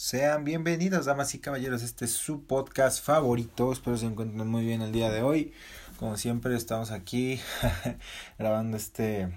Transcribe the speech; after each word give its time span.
Sean 0.00 0.44
bienvenidos, 0.44 1.06
damas 1.06 1.34
y 1.34 1.40
caballeros. 1.40 1.82
Este 1.82 2.04
es 2.04 2.12
su 2.12 2.44
podcast 2.44 3.04
favorito. 3.04 3.72
Espero 3.72 3.96
se 3.96 4.06
encuentren 4.06 4.46
muy 4.46 4.64
bien 4.64 4.80
el 4.80 4.92
día 4.92 5.10
de 5.10 5.22
hoy. 5.22 5.52
Como 5.98 6.16
siempre, 6.16 6.54
estamos 6.54 6.92
aquí 6.92 7.40
grabando 8.38 8.76
este, 8.76 9.28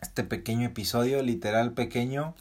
este 0.00 0.24
pequeño 0.24 0.68
episodio, 0.68 1.22
literal 1.22 1.74
pequeño, 1.74 2.34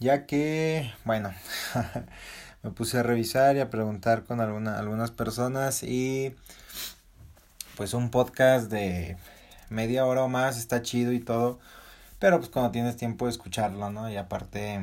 ya 0.00 0.26
que, 0.26 0.92
bueno, 1.06 1.32
me 2.62 2.70
puse 2.72 2.98
a 2.98 3.02
revisar 3.02 3.56
y 3.56 3.60
a 3.60 3.70
preguntar 3.70 4.24
con 4.24 4.42
alguna, 4.42 4.78
algunas 4.78 5.10
personas 5.10 5.82
y 5.82 6.36
pues 7.78 7.94
un 7.94 8.10
podcast 8.10 8.70
de 8.70 9.16
media 9.70 10.04
hora 10.04 10.24
o 10.24 10.28
más 10.28 10.58
está 10.58 10.82
chido 10.82 11.12
y 11.12 11.20
todo, 11.20 11.58
pero 12.18 12.36
pues 12.36 12.50
cuando 12.50 12.70
tienes 12.70 12.98
tiempo 12.98 13.24
de 13.24 13.30
escucharlo, 13.30 13.88
¿no? 13.90 14.10
Y 14.10 14.18
aparte 14.18 14.78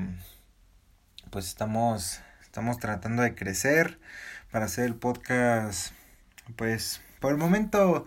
pues 1.33 1.47
estamos, 1.47 2.19
estamos 2.43 2.77
tratando 2.77 3.23
de 3.23 3.33
crecer 3.33 3.99
para 4.51 4.65
hacer 4.65 4.85
el 4.85 4.93
podcast, 4.93 5.91
pues 6.55 7.01
por 7.19 7.31
el 7.31 7.39
momento, 7.39 8.05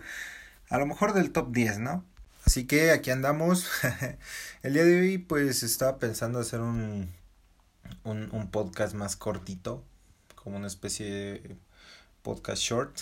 a 0.69 0.77
lo 0.77 0.85
mejor 0.85 1.11
del 1.11 1.33
top 1.33 1.51
10, 1.51 1.79
¿no? 1.79 2.05
Así 2.45 2.65
que 2.65 2.91
aquí 2.91 3.11
andamos. 3.11 3.67
el 4.63 4.73
día 4.73 4.85
de 4.85 5.01
hoy, 5.01 5.17
pues 5.17 5.61
estaba 5.63 5.97
pensando 5.97 6.39
hacer 6.39 6.61
un, 6.61 7.11
un, 8.05 8.49
podcast 8.49 8.93
más 8.93 9.17
cortito, 9.17 9.83
como 10.35 10.55
una 10.55 10.67
especie 10.67 11.11
de 11.11 11.57
podcast 12.21 12.61
short. 12.61 12.97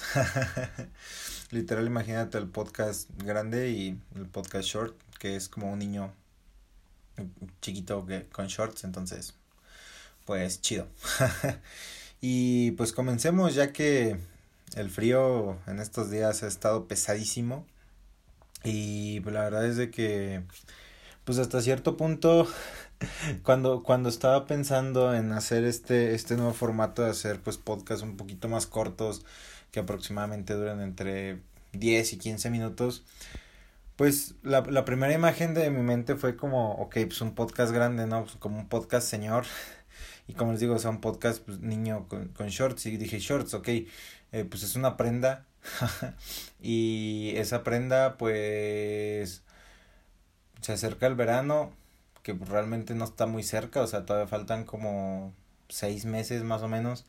Literal, 1.51 1.85
imagínate 1.85 2.39
el 2.39 2.47
podcast 2.47 3.11
grande 3.23 3.69
y 3.69 4.01
el 4.15 4.25
podcast 4.25 4.67
short, 4.67 4.99
que 5.19 5.35
es 5.35 5.49
como 5.49 5.71
un 5.71 5.77
niño 5.77 6.11
chiquito 7.61 8.07
que, 8.07 8.25
con 8.29 8.47
shorts, 8.47 8.85
entonces 8.85 9.35
pues 10.25 10.61
chido. 10.61 10.87
y 12.21 12.71
pues 12.71 12.91
comencemos 12.91 13.55
ya 13.55 13.71
que 13.71 14.17
el 14.75 14.89
frío 14.89 15.57
en 15.67 15.79
estos 15.79 16.11
días 16.11 16.43
ha 16.43 16.47
estado 16.47 16.87
pesadísimo. 16.87 17.65
Y 18.63 19.19
la 19.21 19.43
verdad 19.43 19.65
es 19.65 19.77
de 19.77 19.91
que 19.91 20.43
pues 21.23 21.39
hasta 21.39 21.61
cierto 21.61 21.97
punto 21.97 22.47
cuando 23.43 23.83
cuando 23.83 24.09
estaba 24.09 24.45
pensando 24.45 25.13
en 25.13 25.31
hacer 25.33 25.65
este 25.65 26.15
este 26.15 26.35
nuevo 26.35 26.53
formato 26.53 27.03
de 27.03 27.09
hacer 27.09 27.39
pues 27.41 27.57
podcasts 27.57 28.03
un 28.03 28.17
poquito 28.17 28.47
más 28.47 28.67
cortos 28.67 29.25
que 29.71 29.79
aproximadamente 29.79 30.53
duran 30.53 30.81
entre 30.81 31.39
10 31.73 32.13
y 32.13 32.17
15 32.17 32.49
minutos 32.49 33.03
pues 33.95 34.35
la, 34.43 34.61
la 34.61 34.85
primera 34.85 35.13
imagen 35.13 35.53
de 35.53 35.69
mi 35.69 35.81
mente 35.81 36.15
fue 36.15 36.35
como 36.35 36.73
ok 36.73 36.93
pues 37.07 37.21
un 37.21 37.33
podcast 37.33 37.73
grande 37.73 38.05
no 38.07 38.23
pues, 38.23 38.35
como 38.37 38.59
un 38.59 38.69
podcast 38.69 39.07
señor 39.07 39.45
y 40.27 40.33
como 40.33 40.51
les 40.51 40.61
digo, 40.61 40.77
son 40.79 41.01
podcast 41.01 41.41
pues, 41.43 41.59
niño 41.59 42.07
con, 42.07 42.29
con, 42.29 42.47
shorts. 42.47 42.85
Y 42.87 42.97
dije, 42.97 43.19
shorts, 43.19 43.53
ok, 43.53 43.67
eh, 43.67 43.87
pues 44.49 44.63
es 44.63 44.75
una 44.75 44.97
prenda. 44.97 45.45
y 46.61 47.33
esa 47.35 47.63
prenda, 47.63 48.17
pues 48.17 49.43
se 50.61 50.73
acerca 50.73 51.07
el 51.07 51.15
verano, 51.15 51.71
que 52.23 52.33
realmente 52.33 52.95
no 52.95 53.05
está 53.05 53.27
muy 53.27 53.43
cerca, 53.43 53.81
o 53.81 53.87
sea, 53.87 54.05
todavía 54.05 54.27
faltan 54.27 54.63
como 54.63 55.33
seis 55.69 56.05
meses 56.05 56.43
más 56.43 56.61
o 56.63 56.67
menos. 56.67 57.05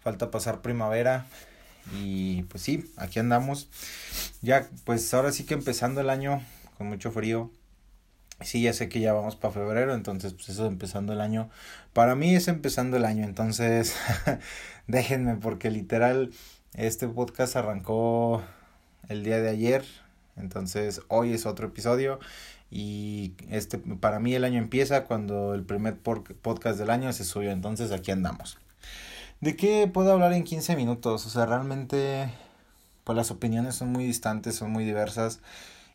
Falta 0.00 0.30
pasar 0.30 0.62
primavera. 0.62 1.26
Y 1.98 2.44
pues 2.44 2.62
sí, 2.62 2.92
aquí 2.96 3.18
andamos. 3.18 3.68
Ya, 4.40 4.68
pues 4.84 5.12
ahora 5.14 5.32
sí 5.32 5.44
que 5.44 5.54
empezando 5.54 6.00
el 6.00 6.10
año 6.10 6.44
con 6.78 6.88
mucho 6.88 7.10
frío 7.10 7.50
Sí, 8.44 8.62
ya 8.62 8.72
sé 8.72 8.88
que 8.88 9.00
ya 9.00 9.12
vamos 9.12 9.36
para 9.36 9.54
febrero, 9.54 9.94
entonces 9.94 10.32
pues 10.34 10.48
eso 10.48 10.64
es 10.64 10.68
empezando 10.68 11.12
el 11.12 11.20
año. 11.20 11.50
Para 11.92 12.14
mí 12.14 12.34
es 12.34 12.48
empezando 12.48 12.96
el 12.96 13.04
año, 13.04 13.24
entonces 13.24 13.96
déjenme 14.86 15.36
porque 15.36 15.70
literal 15.70 16.30
este 16.74 17.08
podcast 17.08 17.56
arrancó 17.56 18.42
el 19.08 19.24
día 19.24 19.38
de 19.40 19.50
ayer, 19.50 19.84
entonces 20.36 21.02
hoy 21.08 21.32
es 21.32 21.46
otro 21.46 21.68
episodio 21.68 22.18
y 22.70 23.34
este 23.50 23.78
para 23.78 24.18
mí 24.18 24.34
el 24.34 24.44
año 24.44 24.58
empieza 24.58 25.04
cuando 25.04 25.54
el 25.54 25.64
primer 25.64 25.98
podcast 25.98 26.78
del 26.78 26.90
año 26.90 27.12
se 27.12 27.24
subió, 27.24 27.50
entonces 27.50 27.92
aquí 27.92 28.10
andamos. 28.10 28.58
¿De 29.40 29.56
qué 29.56 29.90
puedo 29.92 30.12
hablar 30.12 30.32
en 30.32 30.44
15 30.44 30.76
minutos? 30.76 31.26
O 31.26 31.30
sea, 31.30 31.46
realmente 31.46 32.32
pues 33.04 33.16
las 33.16 33.30
opiniones 33.30 33.74
son 33.74 33.90
muy 33.90 34.04
distantes, 34.04 34.54
son 34.54 34.70
muy 34.70 34.84
diversas 34.84 35.40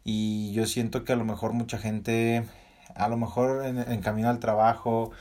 y 0.07 0.53
yo 0.53 0.65
siento 0.65 1.03
que 1.03 1.11
a 1.11 1.17
lo 1.17 1.25
mejor 1.25 1.51
mucha 1.51 1.77
gente, 1.77 2.45
a 2.95 3.09
lo 3.09 3.17
mejor 3.17 3.65
en, 3.65 3.99
camino 3.99 4.29
al 4.29 4.39
trabajo, 4.39 5.11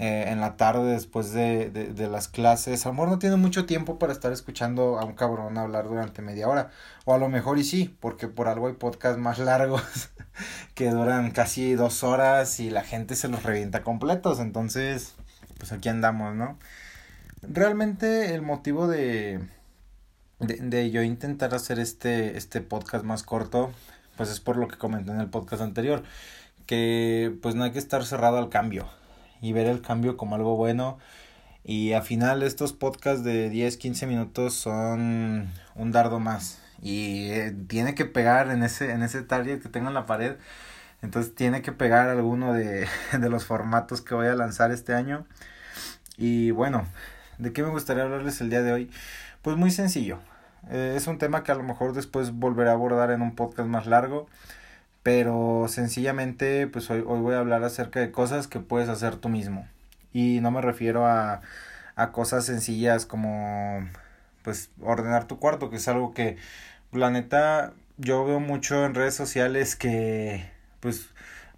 eh, 0.00 0.24
en 0.26 0.40
la 0.40 0.56
tarde 0.56 0.90
después 0.90 1.32
de, 1.32 1.70
de, 1.70 1.92
de, 1.94 2.08
las 2.08 2.26
clases, 2.26 2.84
a 2.84 2.88
lo 2.88 2.94
mejor 2.94 3.10
no 3.10 3.18
tiene 3.20 3.36
mucho 3.36 3.64
tiempo 3.64 3.96
para 3.96 4.12
estar 4.12 4.32
escuchando 4.32 4.98
a 4.98 5.04
un 5.04 5.12
cabrón 5.12 5.56
hablar 5.56 5.86
durante 5.86 6.20
media 6.20 6.48
hora. 6.48 6.70
O 7.04 7.14
a 7.14 7.18
lo 7.18 7.28
mejor 7.28 7.60
y 7.60 7.64
sí, 7.64 7.96
porque 8.00 8.26
por 8.26 8.48
algo 8.48 8.66
hay 8.66 8.72
podcasts 8.72 9.20
más 9.20 9.38
largos 9.38 9.84
que 10.74 10.90
duran 10.90 11.30
casi 11.30 11.74
dos 11.74 12.02
horas 12.02 12.58
y 12.58 12.70
la 12.70 12.82
gente 12.82 13.14
se 13.14 13.28
los 13.28 13.44
revienta 13.44 13.84
completos. 13.84 14.40
Entonces, 14.40 15.14
pues 15.58 15.70
aquí 15.70 15.88
andamos, 15.88 16.34
¿no? 16.34 16.58
Realmente 17.42 18.34
el 18.34 18.42
motivo 18.42 18.88
de, 18.88 19.38
de, 20.40 20.56
de 20.56 20.90
yo 20.90 21.04
intentar 21.04 21.54
hacer 21.54 21.78
este, 21.78 22.36
este 22.36 22.60
podcast 22.62 23.04
más 23.04 23.22
corto 23.22 23.70
pues 24.16 24.30
es 24.30 24.40
por 24.40 24.56
lo 24.56 24.68
que 24.68 24.76
comenté 24.76 25.10
en 25.10 25.20
el 25.20 25.28
podcast 25.28 25.62
anterior, 25.62 26.02
que 26.66 27.36
pues 27.42 27.54
no 27.54 27.64
hay 27.64 27.72
que 27.72 27.78
estar 27.78 28.04
cerrado 28.04 28.38
al 28.38 28.48
cambio 28.48 28.88
y 29.40 29.52
ver 29.52 29.66
el 29.66 29.82
cambio 29.82 30.16
como 30.16 30.36
algo 30.36 30.56
bueno. 30.56 30.98
Y 31.64 31.92
al 31.92 32.02
final 32.02 32.42
estos 32.42 32.72
podcasts 32.72 33.24
de 33.24 33.48
10, 33.50 33.76
15 33.78 34.06
minutos 34.06 34.54
son 34.54 35.50
un 35.74 35.92
dardo 35.92 36.20
más. 36.20 36.60
Y 36.82 37.30
eh, 37.30 37.56
tiene 37.68 37.94
que 37.94 38.04
pegar 38.04 38.50
en 38.50 38.62
ese, 38.62 38.92
en 38.92 39.02
ese 39.02 39.22
target 39.22 39.62
que 39.62 39.68
tengo 39.68 39.88
en 39.88 39.94
la 39.94 40.06
pared. 40.06 40.36
Entonces 41.02 41.34
tiene 41.34 41.62
que 41.62 41.72
pegar 41.72 42.08
alguno 42.08 42.52
de, 42.52 42.86
de 43.18 43.30
los 43.30 43.44
formatos 43.44 44.00
que 44.02 44.14
voy 44.14 44.26
a 44.26 44.34
lanzar 44.34 44.70
este 44.72 44.94
año. 44.94 45.26
Y 46.16 46.50
bueno, 46.50 46.86
¿de 47.38 47.52
qué 47.52 47.62
me 47.62 47.70
gustaría 47.70 48.04
hablarles 48.04 48.40
el 48.40 48.50
día 48.50 48.62
de 48.62 48.72
hoy? 48.72 48.90
Pues 49.42 49.56
muy 49.56 49.70
sencillo. 49.70 50.20
Eh, 50.70 50.94
es 50.96 51.06
un 51.06 51.18
tema 51.18 51.42
que 51.42 51.52
a 51.52 51.54
lo 51.54 51.62
mejor 51.62 51.92
después 51.92 52.32
volveré 52.32 52.70
a 52.70 52.72
abordar 52.72 53.10
en 53.10 53.22
un 53.22 53.34
podcast 53.34 53.68
más 53.68 53.86
largo. 53.86 54.26
Pero 55.02 55.66
sencillamente, 55.68 56.66
pues 56.66 56.90
hoy, 56.90 57.04
hoy 57.06 57.20
voy 57.20 57.34
a 57.34 57.40
hablar 57.40 57.62
acerca 57.64 58.00
de 58.00 58.10
cosas 58.10 58.48
que 58.48 58.60
puedes 58.60 58.88
hacer 58.88 59.16
tú 59.16 59.28
mismo. 59.28 59.68
Y 60.12 60.40
no 60.40 60.50
me 60.50 60.62
refiero 60.62 61.06
a, 61.06 61.42
a 61.96 62.12
cosas 62.12 62.46
sencillas 62.46 63.06
como 63.06 63.88
pues 64.42 64.70
ordenar 64.82 65.26
tu 65.26 65.38
cuarto, 65.38 65.70
que 65.70 65.76
es 65.76 65.88
algo 65.88 66.12
que 66.14 66.36
la 66.92 67.10
neta 67.10 67.72
yo 67.96 68.24
veo 68.24 68.40
mucho 68.40 68.84
en 68.84 68.94
redes 68.94 69.14
sociales 69.14 69.76
que 69.76 70.50
pues 70.80 71.08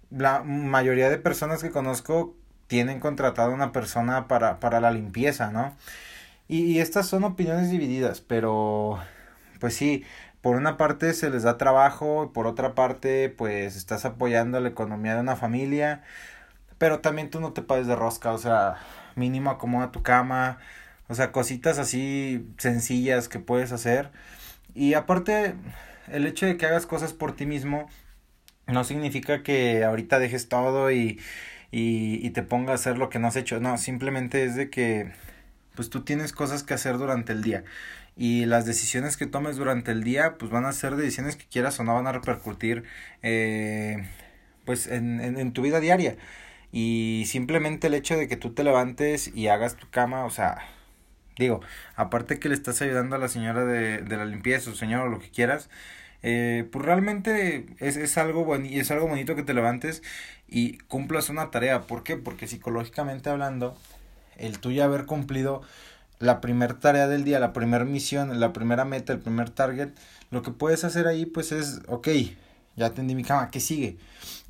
la 0.09 0.41
mayoría 0.43 1.09
de 1.09 1.17
personas 1.17 1.61
que 1.61 1.71
conozco 1.71 2.35
tienen 2.67 2.99
contratado 2.99 3.51
a 3.51 3.53
una 3.53 3.71
persona 3.71 4.27
para, 4.27 4.59
para 4.59 4.79
la 4.81 4.91
limpieza, 4.91 5.51
¿no? 5.51 5.75
Y, 6.47 6.79
estas 6.79 7.07
son 7.07 7.23
opiniones 7.23 7.69
divididas, 7.71 8.21
pero 8.21 8.99
pues 9.59 9.75
sí, 9.75 10.05
por 10.41 10.55
una 10.55 10.77
parte 10.77 11.13
se 11.13 11.29
les 11.29 11.43
da 11.43 11.57
trabajo 11.57 12.25
y 12.25 12.33
por 12.33 12.47
otra 12.47 12.73
parte 12.75 13.29
pues 13.29 13.75
estás 13.75 14.05
apoyando 14.05 14.59
la 14.59 14.69
economía 14.69 15.15
de 15.15 15.21
una 15.21 15.35
familia, 15.35 16.03
pero 16.77 16.99
también 17.01 17.29
tú 17.29 17.39
no 17.41 17.53
te 17.53 17.61
pases 17.61 17.87
de 17.87 17.95
rosca, 17.95 18.31
o 18.33 18.37
sea, 18.37 18.77
mínimo 19.15 19.49
acomoda 19.49 19.91
tu 19.91 20.03
cama, 20.03 20.59
o 21.09 21.15
sea, 21.15 21.31
cositas 21.31 21.79
así 21.79 22.47
sencillas 22.57 23.29
que 23.29 23.39
puedes 23.39 23.71
hacer. 23.71 24.11
Y 24.75 24.93
aparte, 24.93 25.55
el 26.09 26.27
hecho 26.27 26.45
de 26.45 26.57
que 26.57 26.65
hagas 26.67 26.85
cosas 26.85 27.13
por 27.13 27.35
ti 27.35 27.45
mismo 27.45 27.89
no 28.67 28.83
significa 28.83 29.43
que 29.43 29.83
ahorita 29.85 30.19
dejes 30.19 30.49
todo 30.49 30.91
y, 30.91 31.19
y, 31.71 32.25
y 32.25 32.29
te 32.31 32.43
pongas 32.43 32.71
a 32.71 32.75
hacer 32.75 32.97
lo 32.97 33.09
que 33.09 33.19
no 33.19 33.27
has 33.27 33.35
hecho, 33.37 33.59
no, 33.59 33.77
simplemente 33.77 34.45
es 34.45 34.55
de 34.55 34.69
que 34.69 35.11
pues 35.77 35.89
tú 35.89 36.03
tienes 36.03 36.33
cosas 36.33 36.63
que 36.63 36.73
hacer 36.73 36.97
durante 36.97 37.31
el 37.31 37.43
día. 37.43 37.63
Y 38.17 38.45
las 38.45 38.65
decisiones 38.65 39.15
que 39.15 39.27
tomes 39.27 39.57
durante 39.57 39.91
el 39.91 40.03
día 40.03 40.37
pues 40.37 40.51
van 40.51 40.65
a 40.65 40.73
ser 40.73 40.97
decisiones 40.97 41.37
que 41.37 41.45
quieras 41.45 41.79
o 41.79 41.83
no 41.83 41.93
van 41.93 42.07
a 42.07 42.11
repercutir 42.11 42.83
eh, 43.23 44.05
pues 44.65 44.87
en, 44.87 45.21
en, 45.21 45.53
tu 45.53 45.61
vida 45.61 45.79
diaria. 45.79 46.17
Y 46.71 47.25
simplemente 47.27 47.87
el 47.87 47.93
hecho 47.93 48.17
de 48.17 48.27
que 48.27 48.35
tú 48.37 48.53
te 48.53 48.63
levantes 48.63 49.31
y 49.33 49.47
hagas 49.47 49.77
tu 49.77 49.89
cama 49.89 50.25
o 50.25 50.29
sea 50.29 50.57
digo 51.37 51.61
aparte 51.95 52.39
que 52.39 52.49
le 52.49 52.55
estás 52.55 52.81
ayudando 52.81 53.15
a 53.15 53.19
la 53.19 53.27
señora 53.29 53.63
de, 53.63 53.99
de 54.01 54.17
la 54.17 54.25
limpieza 54.25 54.71
o 54.71 54.75
señor 54.75 55.07
o 55.07 55.09
lo 55.09 55.19
que 55.19 55.29
quieras 55.29 55.69
eh, 56.23 56.67
pues 56.71 56.83
realmente 56.83 57.67
es, 57.79 57.95
es 57.95 58.17
algo 58.17 58.43
boni 58.43 58.79
es 58.79 58.89
algo 58.91 59.07
bonito 59.07 59.35
que 59.35 59.43
te 59.43 59.53
levantes 59.53 60.01
y 60.47 60.77
cumplas 60.79 61.29
una 61.29 61.51
tarea. 61.51 61.81
¿por 61.83 62.03
qué? 62.03 62.17
porque 62.17 62.47
psicológicamente 62.47 63.29
hablando 63.29 63.77
el 64.37 64.59
tuyo 64.59 64.83
haber 64.83 65.05
cumplido 65.05 65.61
la 66.19 66.41
primera 66.41 66.79
tarea 66.79 67.07
del 67.07 67.23
día, 67.23 67.39
la 67.39 67.53
primera 67.53 67.85
misión, 67.85 68.39
la 68.39 68.53
primera 68.53 68.85
meta, 68.85 69.13
el 69.13 69.19
primer 69.19 69.49
target, 69.49 69.89
lo 70.31 70.41
que 70.41 70.51
puedes 70.51 70.83
hacer 70.83 71.07
ahí 71.07 71.25
pues 71.25 71.51
es, 71.51 71.81
ok, 71.87 72.07
ya 72.75 72.87
atendí 72.87 73.15
mi 73.15 73.23
cama, 73.23 73.51
¿qué 73.51 73.59
sigue? 73.59 73.97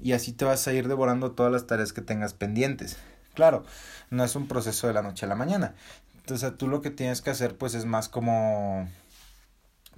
Y 0.01 0.13
así 0.13 0.31
te 0.31 0.45
vas 0.45 0.67
a 0.67 0.73
ir 0.73 0.87
devorando 0.87 1.31
todas 1.31 1.51
las 1.51 1.67
tareas 1.67 1.93
que 1.93 2.01
tengas 2.01 2.33
pendientes. 2.33 2.97
Claro, 3.33 3.65
no 4.09 4.23
es 4.23 4.35
un 4.35 4.47
proceso 4.47 4.87
de 4.87 4.93
la 4.93 5.01
noche 5.01 5.25
a 5.25 5.29
la 5.29 5.35
mañana. 5.35 5.75
Entonces 6.19 6.57
tú 6.57 6.67
lo 6.67 6.81
que 6.81 6.89
tienes 6.89 7.21
que 7.21 7.29
hacer 7.29 7.57
pues 7.57 7.73
es 7.73 7.85
más 7.85 8.09
como 8.09 8.87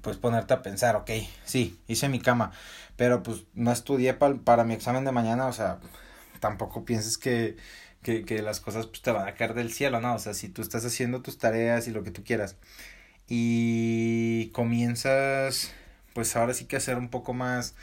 pues 0.01 0.17
ponerte 0.17 0.53
a 0.53 0.61
pensar, 0.61 0.95
ok, 0.95 1.11
sí, 1.43 1.79
hice 1.87 2.07
mi 2.09 2.19
cama, 2.19 2.51
pero 2.95 3.21
pues 3.21 3.43
no 3.53 3.71
estudié 3.71 4.13
para 4.13 4.63
mi 4.63 4.73
examen 4.73 5.03
de 5.03 5.11
mañana, 5.11 5.47
o 5.47 5.53
sea, 5.53 5.79
tampoco 6.39 6.85
pienses 6.85 7.17
que, 7.17 7.57
que, 8.03 8.25
que 8.25 8.41
las 8.41 8.59
cosas 8.59 8.87
pues, 8.87 9.01
te 9.01 9.11
van 9.11 9.27
a 9.27 9.35
caer 9.35 9.53
del 9.53 9.71
cielo, 9.73 10.01
¿no? 10.01 10.15
O 10.15 10.19
sea, 10.19 10.33
si 10.33 10.49
tú 10.49 10.61
estás 10.61 10.85
haciendo 10.85 11.21
tus 11.21 11.37
tareas 11.37 11.87
y 11.87 11.91
lo 11.91 12.03
que 12.03 12.11
tú 12.11 12.23
quieras 12.23 12.57
y 13.27 14.49
comienzas 14.53 15.73
pues 16.13 16.35
ahora 16.35 16.53
sí 16.53 16.65
que 16.65 16.75
a 16.77 16.79
ser 16.79 16.97
un 16.97 17.09
poco 17.09 17.33
más 17.33 17.75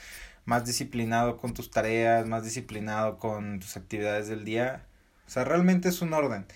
más 0.47 0.65
disciplinado 0.65 1.37
con 1.39 1.55
tus 1.55 1.71
tareas, 1.71 2.27
más 2.27 2.45
disciplinado 2.45 3.19
con 3.19 3.61
tus 3.61 3.77
actividades 3.77 4.29
del 4.29 4.45
día. 4.45 4.87
O 5.27 5.31
sea, 5.31 5.45
realmente 5.45 5.89
es 5.89 6.03
un 6.03 6.13
orden. 6.15 6.47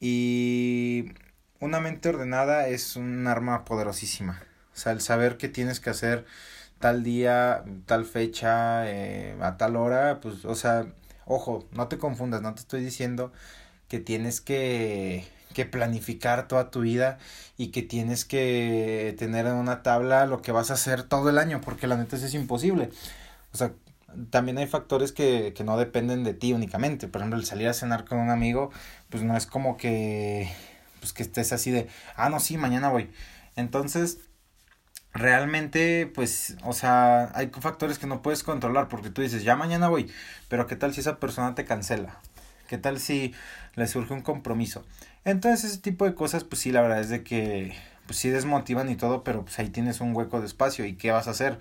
Y 0.00 1.12
una 1.60 1.80
mente 1.80 2.10
ordenada 2.10 2.68
es 2.68 2.96
un 2.96 3.26
arma 3.26 3.64
poderosísima. 3.64 4.42
O 4.74 4.76
sea, 4.76 4.92
el 4.92 5.00
saber 5.00 5.38
que 5.38 5.48
tienes 5.48 5.80
que 5.80 5.90
hacer 5.90 6.26
tal 6.78 7.04
día, 7.04 7.64
tal 7.86 8.04
fecha, 8.04 8.90
eh, 8.90 9.36
a 9.40 9.56
tal 9.56 9.76
hora, 9.76 10.20
pues, 10.20 10.44
o 10.44 10.54
sea, 10.54 10.86
ojo, 11.26 11.66
no 11.72 11.88
te 11.88 11.98
confundas, 11.98 12.42
no 12.42 12.54
te 12.54 12.60
estoy 12.60 12.82
diciendo 12.84 13.32
que 13.88 14.00
tienes 14.00 14.40
que, 14.40 15.26
que 15.52 15.66
planificar 15.66 16.48
toda 16.48 16.70
tu 16.70 16.80
vida 16.80 17.18
y 17.56 17.68
que 17.68 17.82
tienes 17.82 18.24
que 18.24 19.14
tener 19.18 19.46
en 19.46 19.54
una 19.54 19.82
tabla 19.82 20.26
lo 20.26 20.42
que 20.42 20.52
vas 20.52 20.70
a 20.70 20.74
hacer 20.74 21.02
todo 21.02 21.30
el 21.30 21.38
año, 21.38 21.60
porque 21.60 21.86
la 21.86 21.96
neta 21.96 22.16
es 22.16 22.34
imposible. 22.34 22.90
O 23.52 23.56
sea, 23.56 23.72
también 24.30 24.58
hay 24.58 24.66
factores 24.66 25.12
que, 25.12 25.52
que 25.54 25.64
no 25.64 25.76
dependen 25.76 26.24
de 26.24 26.34
ti 26.34 26.52
únicamente. 26.52 27.08
Por 27.08 27.20
ejemplo, 27.20 27.38
el 27.38 27.44
salir 27.46 27.68
a 27.68 27.74
cenar 27.74 28.04
con 28.04 28.18
un 28.18 28.30
amigo, 28.30 28.70
pues 29.10 29.22
no 29.22 29.36
es 29.36 29.46
como 29.46 29.76
que, 29.76 30.50
pues 31.00 31.12
que 31.12 31.22
estés 31.22 31.52
así 31.52 31.70
de, 31.70 31.88
ah, 32.16 32.28
no, 32.28 32.40
sí, 32.40 32.56
mañana 32.56 32.88
voy. 32.88 33.10
Entonces, 33.56 34.18
realmente, 35.12 36.10
pues, 36.14 36.56
o 36.64 36.72
sea, 36.72 37.30
hay 37.34 37.50
factores 37.60 37.98
que 37.98 38.06
no 38.06 38.22
puedes 38.22 38.42
controlar 38.42 38.88
porque 38.88 39.10
tú 39.10 39.22
dices, 39.22 39.44
ya 39.44 39.56
mañana 39.56 39.88
voy, 39.88 40.10
pero 40.48 40.66
¿qué 40.66 40.76
tal 40.76 40.94
si 40.94 41.00
esa 41.00 41.18
persona 41.18 41.54
te 41.54 41.64
cancela? 41.64 42.18
¿Qué 42.68 42.78
tal 42.78 42.98
si 42.98 43.34
le 43.74 43.86
surge 43.86 44.14
un 44.14 44.22
compromiso? 44.22 44.84
Entonces, 45.24 45.70
ese 45.72 45.80
tipo 45.80 46.04
de 46.04 46.14
cosas, 46.14 46.44
pues 46.44 46.62
sí, 46.62 46.72
la 46.72 46.80
verdad 46.82 47.00
es 47.00 47.10
de 47.10 47.22
que, 47.22 47.74
pues 48.12 48.20
sí 48.20 48.28
desmotivan 48.28 48.90
y 48.90 48.96
todo, 48.96 49.24
pero 49.24 49.42
pues 49.42 49.58
ahí 49.58 49.70
tienes 49.70 50.02
un 50.02 50.14
hueco 50.14 50.38
de 50.40 50.46
espacio 50.46 50.84
y 50.84 50.96
¿qué 50.96 51.10
vas 51.12 51.28
a 51.28 51.30
hacer? 51.30 51.58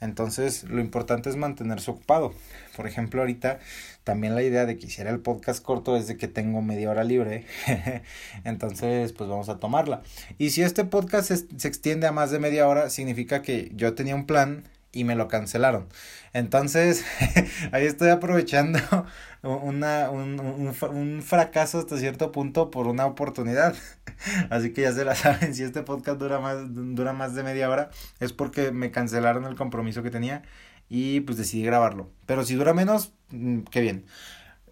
Entonces, 0.00 0.64
lo 0.64 0.80
importante 0.80 1.28
es 1.28 1.36
mantenerse 1.36 1.90
ocupado. 1.90 2.32
Por 2.74 2.86
ejemplo, 2.86 3.20
ahorita 3.20 3.58
también 4.02 4.34
la 4.34 4.42
idea 4.42 4.64
de 4.64 4.78
que 4.78 4.86
hiciera 4.86 5.10
el 5.10 5.20
podcast 5.20 5.62
corto 5.62 5.98
es 5.98 6.06
de 6.06 6.16
que 6.16 6.26
tengo 6.26 6.62
media 6.62 6.88
hora 6.88 7.04
libre. 7.04 7.44
Entonces, 8.44 9.12
pues 9.12 9.28
vamos 9.28 9.50
a 9.50 9.58
tomarla. 9.58 10.00
Y 10.38 10.48
si 10.50 10.62
este 10.62 10.86
podcast 10.86 11.28
se, 11.28 11.58
se 11.58 11.68
extiende 11.68 12.06
a 12.06 12.12
más 12.12 12.30
de 12.30 12.38
media 12.38 12.66
hora, 12.66 12.88
significa 12.88 13.42
que 13.42 13.70
yo 13.74 13.92
tenía 13.92 14.14
un 14.14 14.24
plan 14.24 14.64
y 14.92 15.04
me 15.04 15.14
lo 15.14 15.28
cancelaron. 15.28 15.88
Entonces, 16.32 17.04
ahí 17.72 17.86
estoy 17.86 18.10
aprovechando 18.10 18.78
una, 19.42 20.10
un, 20.10 20.40
un, 20.40 20.74
un, 20.90 21.22
fracaso 21.22 21.78
hasta 21.78 21.98
cierto 21.98 22.32
punto 22.32 22.70
por 22.70 22.86
una 22.86 23.06
oportunidad. 23.06 23.74
Así 24.50 24.72
que 24.72 24.82
ya 24.82 24.92
se 24.92 25.04
la 25.04 25.14
saben, 25.14 25.54
si 25.54 25.62
este 25.62 25.82
podcast 25.82 26.18
dura 26.18 26.40
más, 26.40 26.58
dura 26.68 27.12
más 27.12 27.34
de 27.34 27.42
media 27.42 27.68
hora, 27.70 27.90
es 28.20 28.32
porque 28.32 28.72
me 28.72 28.90
cancelaron 28.90 29.44
el 29.44 29.56
compromiso 29.56 30.02
que 30.02 30.10
tenía 30.10 30.42
y 30.88 31.20
pues 31.20 31.38
decidí 31.38 31.64
grabarlo. 31.64 32.10
Pero 32.26 32.44
si 32.44 32.54
dura 32.54 32.74
menos, 32.74 33.12
mm, 33.30 33.60
qué 33.70 33.80
bien. 33.80 34.04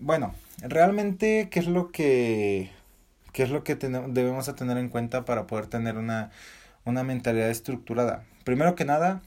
Bueno, 0.00 0.34
realmente, 0.62 1.48
¿qué 1.50 1.60
es 1.60 1.66
lo 1.66 1.90
que, 1.90 2.70
qué 3.32 3.44
es 3.44 3.50
lo 3.50 3.64
que 3.64 3.76
debemos 3.76 4.54
tener 4.54 4.78
en 4.78 4.88
cuenta 4.88 5.24
para 5.24 5.46
poder 5.46 5.66
tener 5.66 5.96
una, 5.96 6.30
una 6.84 7.02
mentalidad 7.04 7.50
estructurada? 7.50 8.24
Primero 8.44 8.74
que 8.74 8.84
nada, 8.84 9.22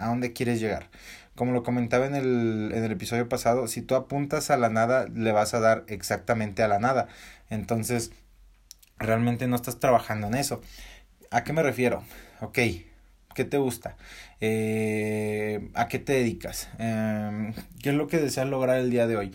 ¿a 0.00 0.08
dónde 0.08 0.32
quieres 0.32 0.60
llegar? 0.60 0.88
Como 1.36 1.52
lo 1.52 1.62
comentaba 1.62 2.06
en 2.06 2.14
el, 2.14 2.72
en 2.74 2.84
el 2.84 2.92
episodio 2.92 3.28
pasado, 3.28 3.68
si 3.68 3.82
tú 3.82 3.94
apuntas 3.94 4.50
a 4.50 4.56
la 4.56 4.68
nada, 4.68 5.06
le 5.14 5.32
vas 5.32 5.54
a 5.54 5.60
dar 5.60 5.84
exactamente 5.86 6.62
a 6.62 6.68
la 6.68 6.78
nada. 6.80 7.06
Entonces, 7.50 8.10
realmente 8.98 9.46
no 9.46 9.56
estás 9.56 9.78
trabajando 9.78 10.26
en 10.26 10.34
eso. 10.34 10.60
¿A 11.30 11.44
qué 11.44 11.52
me 11.52 11.62
refiero? 11.62 12.02
Ok, 12.40 12.58
¿qué 13.34 13.44
te 13.44 13.58
gusta? 13.58 13.96
Eh, 14.40 15.70
¿A 15.74 15.88
qué 15.88 15.98
te 15.98 16.14
dedicas? 16.14 16.68
Eh, 16.78 17.52
¿Qué 17.82 17.90
es 17.90 17.94
lo 17.94 18.08
que 18.08 18.18
deseas 18.18 18.48
lograr 18.48 18.78
el 18.78 18.90
día 18.90 19.06
de 19.06 19.16
hoy? 19.16 19.32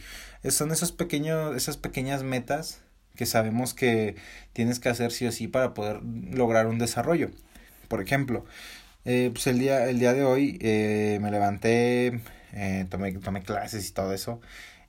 son 0.49 0.71
esos 0.71 0.91
pequeños, 0.91 1.55
esas 1.55 1.77
pequeñas 1.77 2.21
metas 2.21 2.81
que 3.15 3.25
sabemos 3.25 3.73
que 3.73 4.15
tienes 4.53 4.79
que 4.79 4.89
hacer 4.89 5.11
sí 5.11 5.25
o 5.25 5.31
sí 5.31 5.47
para 5.47 5.73
poder 5.73 6.01
lograr 6.03 6.67
un 6.67 6.77
desarrollo. 6.77 7.31
Por 7.87 8.01
ejemplo, 8.01 8.45
eh, 9.05 9.29
pues 9.31 9.47
el 9.47 9.59
día, 9.59 9.87
el 9.87 9.99
día 9.99 10.13
de 10.13 10.23
hoy 10.23 10.57
eh, 10.61 11.19
me 11.21 11.31
levanté, 11.31 12.21
eh, 12.53 12.85
tomé, 12.89 13.11
tomé 13.13 13.43
clases 13.43 13.87
y 13.87 13.93
todo 13.93 14.13
eso. 14.13 14.41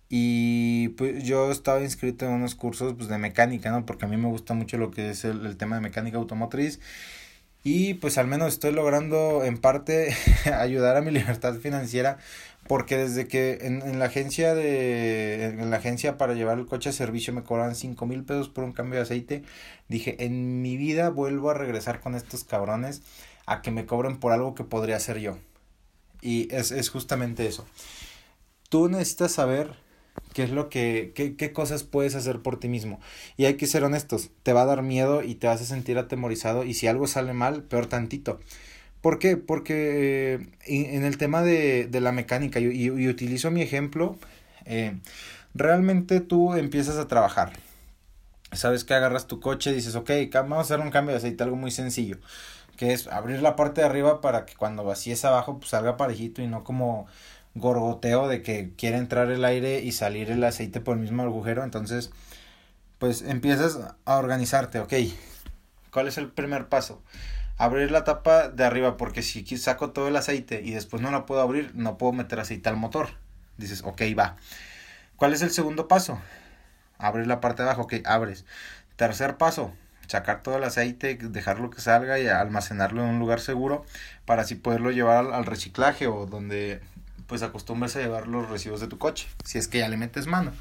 Y 0.09 0.89
pues 0.91 1.25
yo 1.25 1.51
estaba 1.51 1.81
inscrito 1.83 2.27
en 2.27 2.33
unos 2.33 2.55
cursos 2.55 2.95
pues, 2.95 3.09
de 3.09 3.19
mecánica, 3.19 3.71
¿no? 3.71 3.85
Porque 3.87 4.07
a 4.07 4.09
mí 4.09 4.17
me 4.17 4.29
gusta 4.29 4.55
mucho 4.55 4.79
lo 4.79 4.91
que 4.91 5.11
es 5.11 5.25
el, 5.25 5.45
el 5.47 5.57
tema 5.57 5.77
de 5.77 5.83
mecánica 5.83 6.19
automotriz. 6.19 6.81
Y 7.65 7.95
pues 7.95 8.17
al 8.17 8.29
menos 8.29 8.55
estoy 8.55 8.73
logrando 8.73 9.45
en 9.45 9.59
parte 9.59 10.15
ayudar 10.61 10.97
a 10.97 11.03
mi 11.03 11.11
libertad 11.13 11.57
financiera. 11.57 12.19
Porque 12.69 12.97
desde 12.97 13.29
que 13.29 13.59
en, 13.63 13.83
en 13.83 13.99
la 13.99 14.07
agencia 14.07 14.55
de. 14.55 15.45
En 15.47 15.71
la 15.71 15.77
agencia 15.77 16.19
para 16.19 16.35
llevar 16.35 16.59
el 16.59 16.67
coche 16.67 16.91
a 16.91 16.93
servicio 16.93 17.33
me 17.33 17.45
cobran 17.45 17.77
5 17.77 18.07
mil 18.07 18.25
pesos 18.25 18.49
por 18.49 18.65
un 18.65 18.73
cambio 18.73 18.97
de 18.97 19.03
aceite. 19.03 19.43
Dije, 19.89 20.25
en 20.25 20.63
mi 20.63 20.77
vida 20.77 21.11
vuelvo 21.11 21.51
a 21.51 21.55
regresar 21.55 22.01
con 22.01 22.15
estos 22.17 22.45
cabrones 22.45 23.03
a 23.47 23.63
que 23.63 23.71
me 23.71 23.87
cobren 23.87 24.19
por 24.19 24.33
algo 24.33 24.55
que 24.55 24.65
podría 24.65 24.97
hacer 24.97 25.19
yo. 25.19 25.39
Y 26.21 26.53
es, 26.55 26.73
es 26.73 26.91
justamente 26.91 27.47
eso. 27.47 27.65
Tú 28.69 28.89
necesitas 28.89 29.33
saber 29.33 29.75
qué 30.33 30.43
es 30.43 30.51
lo 30.51 30.69
que, 30.69 31.13
qué, 31.15 31.37
qué 31.37 31.53
cosas 31.53 31.85
puedes 31.85 32.15
hacer 32.15 32.41
por 32.41 32.59
ti 32.59 32.69
mismo. 32.69 33.01
Y 33.37 33.45
hay 33.45 33.55
que 33.55 33.67
ser 33.67 33.85
honestos, 33.85 34.31
te 34.43 34.53
va 34.53 34.63
a 34.63 34.67
dar 34.67 34.83
miedo 34.83 35.23
y 35.23 35.37
te 35.37 35.47
vas 35.47 35.61
a 35.61 35.65
sentir 35.65 35.99
atemorizado 35.99 36.65
y 36.65 36.75
si 36.75 36.89
algo 36.89 37.07
sale 37.07 37.33
mal, 37.33 37.63
peor 37.63 37.87
tantito. 37.87 38.41
¿Por 39.01 39.19
qué? 39.21 39.37
Porque 39.37 40.49
eh, 40.67 40.95
en 40.95 41.05
el 41.05 41.17
tema 41.17 41.43
de, 41.43 41.87
de 41.87 42.01
la 42.01 42.13
mecánica, 42.13 42.59
y, 42.59 42.65
y, 42.65 43.09
utilizo 43.09 43.51
mi 43.53 43.63
ejemplo, 43.63 44.17
eh, 44.65 44.99
realmente 45.55 46.21
tú 46.21 46.55
empiezas 46.55 46.97
a 46.97 47.07
trabajar. 47.07 47.53
Sabes 48.53 48.85
que 48.85 48.95
agarras 48.95 49.27
tu 49.27 49.39
coche 49.39 49.71
y 49.71 49.75
dices, 49.75 49.95
ok, 49.95 50.11
vamos 50.33 50.59
a 50.59 50.61
hacer 50.63 50.81
un 50.81 50.91
cambio 50.91 51.13
de 51.13 51.19
aceite, 51.19 51.45
algo 51.45 51.57
muy 51.57 51.71
sencillo 51.71 52.19
que 52.77 52.93
es 52.93 53.09
abrir 53.09 53.43
la 53.43 53.57
parte 53.57 53.81
de 53.81 53.87
arriba 53.87 54.21
para 54.21 54.47
que 54.47 54.55
cuando 54.55 54.85
vacíes 54.85 55.25
abajo 55.25 55.59
pues 55.59 55.71
salga 55.71 55.97
parejito 55.97 56.43
y 56.43 56.47
no 56.47 56.65
como 56.65 57.07
gorgoteo 57.55 58.29
de 58.29 58.43
que 58.43 58.73
quiere 58.77 58.99
entrar 58.99 59.31
el 59.31 59.45
aire 59.45 59.81
y 59.81 59.93
salir 59.93 60.31
el 60.31 60.45
aceite 60.45 60.81
por 60.81 60.97
el 60.97 61.03
mismo 61.03 61.23
agujero. 61.23 61.65
Entonces, 61.65 62.11
pues 62.99 63.23
empiezas 63.23 63.79
a 64.05 64.19
organizarte, 64.19 64.79
ok. 64.81 64.93
¿Cuál 65.91 66.09
es 66.09 66.19
el 66.19 66.31
primer 66.31 66.69
paso? 66.69 67.03
Abrir 67.59 67.91
la 67.91 68.05
tapa 68.05 68.49
de 68.49 68.65
arriba 68.65 68.97
porque 68.99 69.23
si 69.23 69.45
saco 69.57 69.91
todo 69.91 70.09
el 70.09 70.17
aceite 70.17 70.61
y 70.63 70.73
después 70.73 71.03
no 71.03 71.11
la 71.11 71.25
puedo 71.25 71.41
abrir, 71.41 71.73
no 71.75 71.97
puedo 71.97 72.13
meter 72.13 72.39
aceite 72.39 72.69
al 72.69 72.77
motor. 72.77 73.09
Dices, 73.57 73.83
ok, 73.83 74.03
va. 74.19 74.37
¿Cuál 75.17 75.33
es 75.33 75.41
el 75.41 75.51
segundo 75.51 75.89
paso? 75.89 76.21
Abrir 76.99 77.27
la 77.27 77.41
parte 77.41 77.63
de 77.63 77.71
abajo, 77.71 77.83
ok, 77.83 77.95
abres. 78.05 78.45
Tercer 78.97 79.39
paso, 79.39 79.73
sacar 80.07 80.43
todo 80.43 80.57
el 80.57 80.65
aceite, 80.65 81.17
dejarlo 81.17 81.71
que 81.71 81.81
salga 81.81 82.19
y 82.19 82.29
almacenarlo 82.29 83.03
en 83.03 83.11
un 83.11 83.19
lugar 83.19 83.41
seguro 83.41 83.85
para 84.25 84.43
así 84.43 84.55
poderlo 84.55 84.91
llevar 84.91 85.33
al, 85.33 85.47
reciclaje 85.47 86.07
o 86.07 86.27
donde 86.27 86.81
pues 87.27 87.43
acostumbres 87.43 87.97
a 87.97 88.01
llevar 88.01 88.29
los 88.29 88.49
residuos 88.49 88.81
de 88.81 88.87
tu 88.87 88.99
coche, 88.99 89.27
si 89.45 89.59
es 89.59 89.69
que 89.69 89.79
ya 89.79 89.89
le 89.89 89.97
metes 89.97 90.27
mano. 90.27 90.53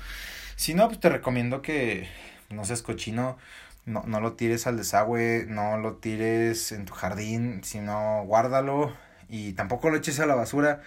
Si 0.55 0.73
no, 0.73 0.87
pues 0.87 0.99
te 0.99 1.09
recomiendo 1.09 1.61
que 1.61 2.07
no 2.49 2.65
seas 2.65 2.81
cochino, 2.81 3.37
no, 3.85 4.03
no 4.07 4.19
lo 4.19 4.33
tires 4.33 4.65
al 4.65 4.77
desagüe, 4.77 5.45
no 5.47 5.77
lo 5.77 5.95
tires 5.95 6.71
en 6.71 6.85
tu 6.85 6.93
jardín, 6.93 7.61
sino 7.63 8.23
guárdalo 8.25 8.93
y 9.29 9.53
tampoco 9.53 9.89
lo 9.89 9.97
eches 9.97 10.19
a 10.19 10.25
la 10.25 10.35
basura 10.35 10.81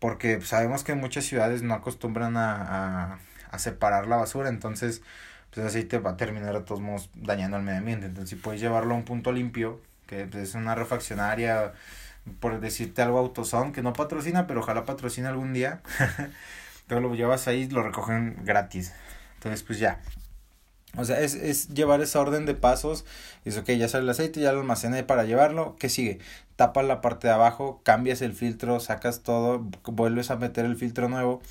porque 0.00 0.40
sabemos 0.40 0.84
que 0.84 0.92
en 0.92 1.00
muchas 1.00 1.24
ciudades 1.24 1.62
no 1.62 1.74
acostumbran 1.74 2.36
a, 2.36 3.12
a, 3.12 3.18
a 3.50 3.58
separar 3.58 4.06
la 4.08 4.16
basura, 4.16 4.48
entonces 4.48 5.00
pues 5.52 5.66
así 5.66 5.84
te 5.84 5.98
va 5.98 6.12
a 6.12 6.16
terminar 6.16 6.54
de 6.54 6.62
todos 6.62 6.80
modos 6.80 7.10
dañando 7.14 7.56
al 7.56 7.62
medio 7.62 7.78
ambiente. 7.78 8.06
Entonces, 8.06 8.30
si 8.30 8.36
puedes 8.36 8.60
llevarlo 8.60 8.94
a 8.94 8.96
un 8.96 9.04
punto 9.04 9.32
limpio, 9.32 9.80
que 10.06 10.28
es 10.32 10.54
una 10.54 10.74
refaccionaria, 10.74 11.74
por 12.40 12.58
decirte 12.60 13.02
algo, 13.02 13.18
Autoson, 13.18 13.72
que 13.72 13.82
no 13.82 13.92
patrocina, 13.92 14.46
pero 14.46 14.60
ojalá 14.60 14.84
patrocine 14.84 15.28
algún 15.28 15.52
día. 15.52 15.82
Entonces 16.82 17.02
lo 17.02 17.14
llevas 17.14 17.48
ahí, 17.48 17.68
lo 17.68 17.82
recogen 17.82 18.38
gratis. 18.44 18.92
Entonces, 19.34 19.62
pues 19.62 19.78
ya. 19.78 20.00
O 20.96 21.04
sea, 21.04 21.20
es, 21.20 21.34
es 21.34 21.68
llevar 21.68 22.00
esa 22.00 22.20
orden 22.20 22.46
de 22.46 22.54
pasos. 22.54 23.04
Es 23.44 23.58
ok, 23.58 23.70
ya 23.72 23.88
sale 23.88 24.04
el 24.04 24.10
aceite, 24.10 24.40
ya 24.40 24.52
lo 24.52 24.60
almacené 24.60 25.04
para 25.04 25.24
llevarlo. 25.24 25.76
¿Qué 25.78 25.90
sigue? 25.90 26.18
Tapas 26.56 26.86
la 26.86 27.02
parte 27.02 27.28
de 27.28 27.34
abajo, 27.34 27.82
cambias 27.84 28.22
el 28.22 28.32
filtro, 28.32 28.80
sacas 28.80 29.22
todo, 29.22 29.66
vuelves 29.84 30.30
a 30.30 30.36
meter 30.36 30.64
el 30.64 30.76
filtro 30.76 31.08
nuevo 31.08 31.42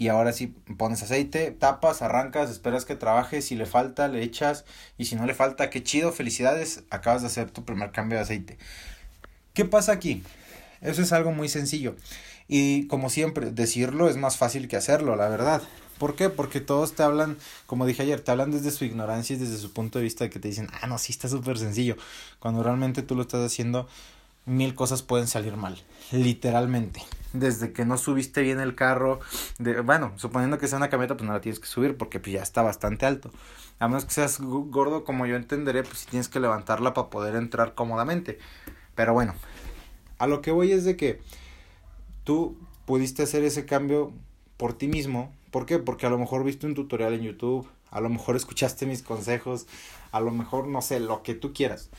y 0.00 0.08
ahora 0.08 0.32
sí 0.32 0.46
pones 0.78 1.02
aceite, 1.02 1.50
tapas, 1.50 2.00
arrancas, 2.00 2.48
esperas 2.48 2.86
que 2.86 2.96
trabaje, 2.96 3.42
si 3.42 3.54
le 3.54 3.66
falta 3.66 4.08
le 4.08 4.22
echas 4.22 4.64
y 4.96 5.04
si 5.04 5.14
no 5.14 5.26
le 5.26 5.34
falta, 5.34 5.68
qué 5.68 5.82
chido, 5.82 6.10
felicidades, 6.10 6.84
acabas 6.88 7.20
de 7.20 7.26
hacer 7.26 7.50
tu 7.50 7.66
primer 7.66 7.92
cambio 7.92 8.16
de 8.16 8.22
aceite. 8.22 8.56
¿Qué 9.52 9.66
pasa 9.66 9.92
aquí? 9.92 10.22
Eso 10.80 11.02
es 11.02 11.12
algo 11.12 11.32
muy 11.32 11.50
sencillo 11.50 11.96
y 12.48 12.86
como 12.86 13.10
siempre, 13.10 13.50
decirlo 13.50 14.08
es 14.08 14.16
más 14.16 14.38
fácil 14.38 14.68
que 14.68 14.76
hacerlo, 14.76 15.16
la 15.16 15.28
verdad. 15.28 15.60
¿Por 15.98 16.16
qué? 16.16 16.30
Porque 16.30 16.62
todos 16.62 16.94
te 16.94 17.02
hablan, 17.02 17.36
como 17.66 17.84
dije 17.84 18.00
ayer, 18.02 18.22
te 18.22 18.30
hablan 18.30 18.52
desde 18.52 18.70
su 18.70 18.86
ignorancia 18.86 19.36
y 19.36 19.38
desde 19.38 19.58
su 19.58 19.74
punto 19.74 19.98
de 19.98 20.04
vista 20.04 20.30
que 20.30 20.38
te 20.38 20.48
dicen, 20.48 20.68
ah, 20.80 20.86
no, 20.86 20.96
sí 20.96 21.12
está 21.12 21.28
súper 21.28 21.58
sencillo. 21.58 21.98
Cuando 22.38 22.62
realmente 22.62 23.02
tú 23.02 23.16
lo 23.16 23.20
estás 23.20 23.44
haciendo, 23.44 23.86
mil 24.46 24.74
cosas 24.74 25.02
pueden 25.02 25.26
salir 25.26 25.56
mal, 25.56 25.82
literalmente. 26.12 27.02
Desde 27.32 27.72
que 27.72 27.84
no 27.84 27.96
subiste 27.96 28.42
bien 28.42 28.58
el 28.58 28.74
carro, 28.74 29.20
de, 29.58 29.80
bueno, 29.80 30.12
suponiendo 30.16 30.58
que 30.58 30.66
sea 30.66 30.78
una 30.78 30.90
camioneta, 30.90 31.16
pues 31.16 31.26
no 31.26 31.32
la 31.32 31.40
tienes 31.40 31.60
que 31.60 31.66
subir 31.66 31.96
porque 31.96 32.18
pues, 32.18 32.32
ya 32.32 32.42
está 32.42 32.62
bastante 32.62 33.06
alto. 33.06 33.30
A 33.78 33.88
menos 33.88 34.04
que 34.04 34.12
seas 34.12 34.40
gordo, 34.40 35.04
como 35.04 35.26
yo 35.26 35.36
entenderé, 35.36 35.84
pues 35.84 36.00
si 36.00 36.06
tienes 36.06 36.28
que 36.28 36.40
levantarla 36.40 36.92
para 36.92 37.08
poder 37.08 37.36
entrar 37.36 37.74
cómodamente. 37.74 38.38
Pero 38.94 39.12
bueno, 39.12 39.34
a 40.18 40.26
lo 40.26 40.42
que 40.42 40.50
voy 40.50 40.72
es 40.72 40.84
de 40.84 40.96
que 40.96 41.22
tú 42.24 42.58
pudiste 42.84 43.22
hacer 43.22 43.44
ese 43.44 43.64
cambio 43.64 44.12
por 44.56 44.74
ti 44.74 44.88
mismo 44.88 45.32
¿Por 45.50 45.66
qué? 45.66 45.78
Porque 45.78 46.06
a 46.06 46.10
lo 46.10 46.18
mejor 46.18 46.44
viste 46.44 46.66
un 46.66 46.74
tutorial 46.74 47.14
en 47.14 47.22
YouTube, 47.22 47.68
a 47.90 48.00
lo 48.00 48.08
mejor 48.08 48.36
escuchaste 48.36 48.86
mis 48.86 49.02
consejos, 49.02 49.66
a 50.12 50.20
lo 50.20 50.30
mejor, 50.30 50.68
no 50.68 50.80
sé, 50.80 51.00
lo 51.00 51.22
que 51.22 51.34
tú 51.34 51.52
quieras. 51.52 51.90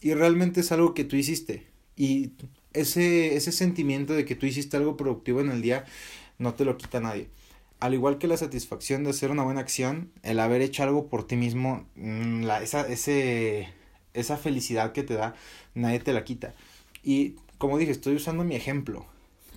Y 0.00 0.14
realmente 0.14 0.60
es 0.60 0.72
algo 0.72 0.94
que 0.94 1.04
tú 1.04 1.16
hiciste. 1.16 1.66
Y 1.96 2.32
ese, 2.72 3.36
ese 3.36 3.52
sentimiento 3.52 4.12
de 4.12 4.24
que 4.24 4.34
tú 4.34 4.46
hiciste 4.46 4.76
algo 4.76 4.96
productivo 4.96 5.40
en 5.40 5.50
el 5.50 5.62
día 5.62 5.84
no 6.38 6.54
te 6.54 6.64
lo 6.64 6.76
quita 6.76 7.00
nadie. 7.00 7.28
Al 7.80 7.94
igual 7.94 8.18
que 8.18 8.26
la 8.26 8.36
satisfacción 8.36 9.04
de 9.04 9.10
hacer 9.10 9.30
una 9.30 9.42
buena 9.42 9.60
acción, 9.60 10.10
el 10.22 10.40
haber 10.40 10.62
hecho 10.62 10.82
algo 10.82 11.08
por 11.08 11.26
ti 11.26 11.36
mismo, 11.36 11.86
mm, 11.96 12.42
la, 12.42 12.62
esa, 12.62 12.86
ese, 12.86 13.68
esa 14.14 14.36
felicidad 14.36 14.92
que 14.92 15.02
te 15.02 15.14
da, 15.14 15.34
nadie 15.74 16.00
te 16.00 16.12
la 16.12 16.24
quita. 16.24 16.54
Y 17.02 17.36
como 17.58 17.78
dije, 17.78 17.92
estoy 17.92 18.16
usando 18.16 18.44
mi 18.44 18.54
ejemplo, 18.56 19.06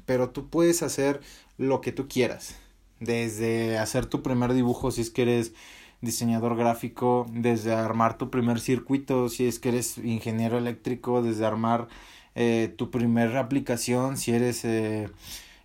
pero 0.06 0.30
tú 0.30 0.50
puedes 0.50 0.84
hacer 0.84 1.22
lo 1.58 1.82
que 1.82 1.92
tú 1.92 2.08
quieras 2.08 2.56
desde 3.00 3.78
hacer 3.78 4.06
tu 4.06 4.22
primer 4.22 4.54
dibujo 4.54 4.92
si 4.92 5.02
es 5.02 5.10
que 5.10 5.24
eres 5.24 5.54
diseñador 6.02 6.56
gráfico, 6.56 7.26
desde 7.32 7.74
armar 7.74 8.18
tu 8.18 8.30
primer 8.30 8.60
circuito 8.60 9.30
si 9.30 9.48
es 9.48 9.60
que 9.60 9.70
eres 9.70 9.98
ingeniero 9.98 10.58
eléctrico, 10.58 11.22
desde 11.22 11.46
armar 11.46 11.88
eh, 12.36 12.74
tu 12.78 12.92
primera 12.92 13.40
aplicación 13.40 14.18
si 14.18 14.32
eres 14.32 14.64
eh, 14.66 15.10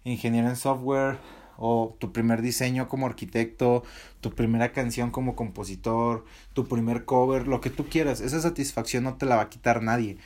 ingeniero 0.05 0.49
en 0.49 0.57
software 0.57 1.19
o 1.57 1.97
tu 2.01 2.13
primer 2.13 2.43
diseño 2.43 2.89
como 2.89 3.07
arquitecto, 3.07 3.85
tu 4.21 4.35
primera 4.35 4.73
canción 4.73 5.11
como 5.11 5.37
compositor, 5.37 6.25
tu 6.53 6.67
primer 6.67 7.05
cover, 7.05 7.47
lo 7.47 7.61
que 7.61 7.71
tú 7.71 7.87
quieras, 7.87 8.21
esa 8.21 8.41
satisfacción 8.41 9.05
no 9.05 9.17
te 9.17 9.27
la 9.27 9.37
va 9.37 9.43
a 9.43 9.51
quitar 9.51 9.83
nadie. 9.83 10.19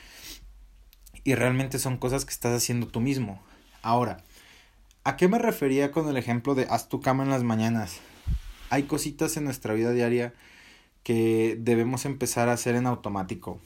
Y 1.23 1.35
realmente 1.35 1.77
son 1.77 1.97
cosas 1.97 2.25
que 2.25 2.31
estás 2.31 2.55
haciendo 2.55 2.87
tú 2.87 3.01
mismo. 3.01 3.43
Ahora, 3.83 4.23
¿A 5.09 5.15
qué 5.15 5.27
me 5.27 5.39
refería 5.39 5.91
con 5.91 6.07
el 6.07 6.17
ejemplo 6.17 6.55
de 6.55 6.67
haz 6.69 6.89
tu 6.89 6.99
cama 6.99 7.23
en 7.23 7.29
las 7.29 7.41
mañanas? 7.41 7.99
Hay 8.69 8.83
cositas 8.83 9.37
en 9.37 9.45
nuestra 9.45 9.73
vida 9.73 9.91
diaria 9.91 10.33
que 11.03 11.57
debemos 11.59 12.05
empezar 12.05 12.49
a 12.49 12.53
hacer 12.53 12.75
en 12.75 12.85
automático. 12.85 13.59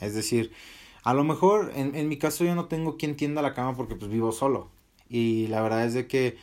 Es 0.00 0.14
decir, 0.14 0.52
a 1.02 1.14
lo 1.14 1.24
mejor 1.24 1.72
en, 1.74 1.94
en 1.94 2.08
mi 2.08 2.16
caso 2.18 2.44
yo 2.44 2.54
no 2.54 2.66
tengo 2.66 2.96
quien 2.96 3.16
tienda 3.16 3.42
la 3.42 3.54
cama 3.54 3.76
porque 3.76 3.96
pues 3.96 4.10
vivo 4.10 4.32
solo. 4.32 4.70
Y 5.08 5.48
la 5.48 5.62
verdad 5.62 5.84
es 5.84 5.94
de 5.94 6.06
que, 6.06 6.38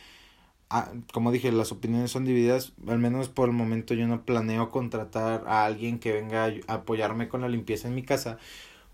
ah, 0.70 0.92
como 1.12 1.32
dije, 1.32 1.52
las 1.52 1.72
opiniones 1.72 2.10
son 2.10 2.24
divididas. 2.24 2.72
Al 2.86 2.98
menos 2.98 3.28
por 3.28 3.48
el 3.48 3.54
momento 3.54 3.94
yo 3.94 4.06
no 4.06 4.24
planeo 4.24 4.70
contratar 4.70 5.44
a 5.48 5.64
alguien 5.64 5.98
que 5.98 6.12
venga 6.12 6.52
a 6.68 6.74
apoyarme 6.74 7.28
con 7.28 7.40
la 7.42 7.48
limpieza 7.48 7.88
en 7.88 7.94
mi 7.94 8.02
casa. 8.04 8.38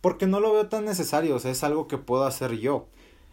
Porque 0.00 0.26
no 0.26 0.40
lo 0.40 0.52
veo 0.52 0.68
tan 0.68 0.84
necesario. 0.86 1.36
O 1.36 1.38
sea, 1.40 1.50
es 1.52 1.64
algo 1.64 1.88
que 1.88 1.98
puedo 1.98 2.24
hacer 2.26 2.58
yo. 2.58 2.88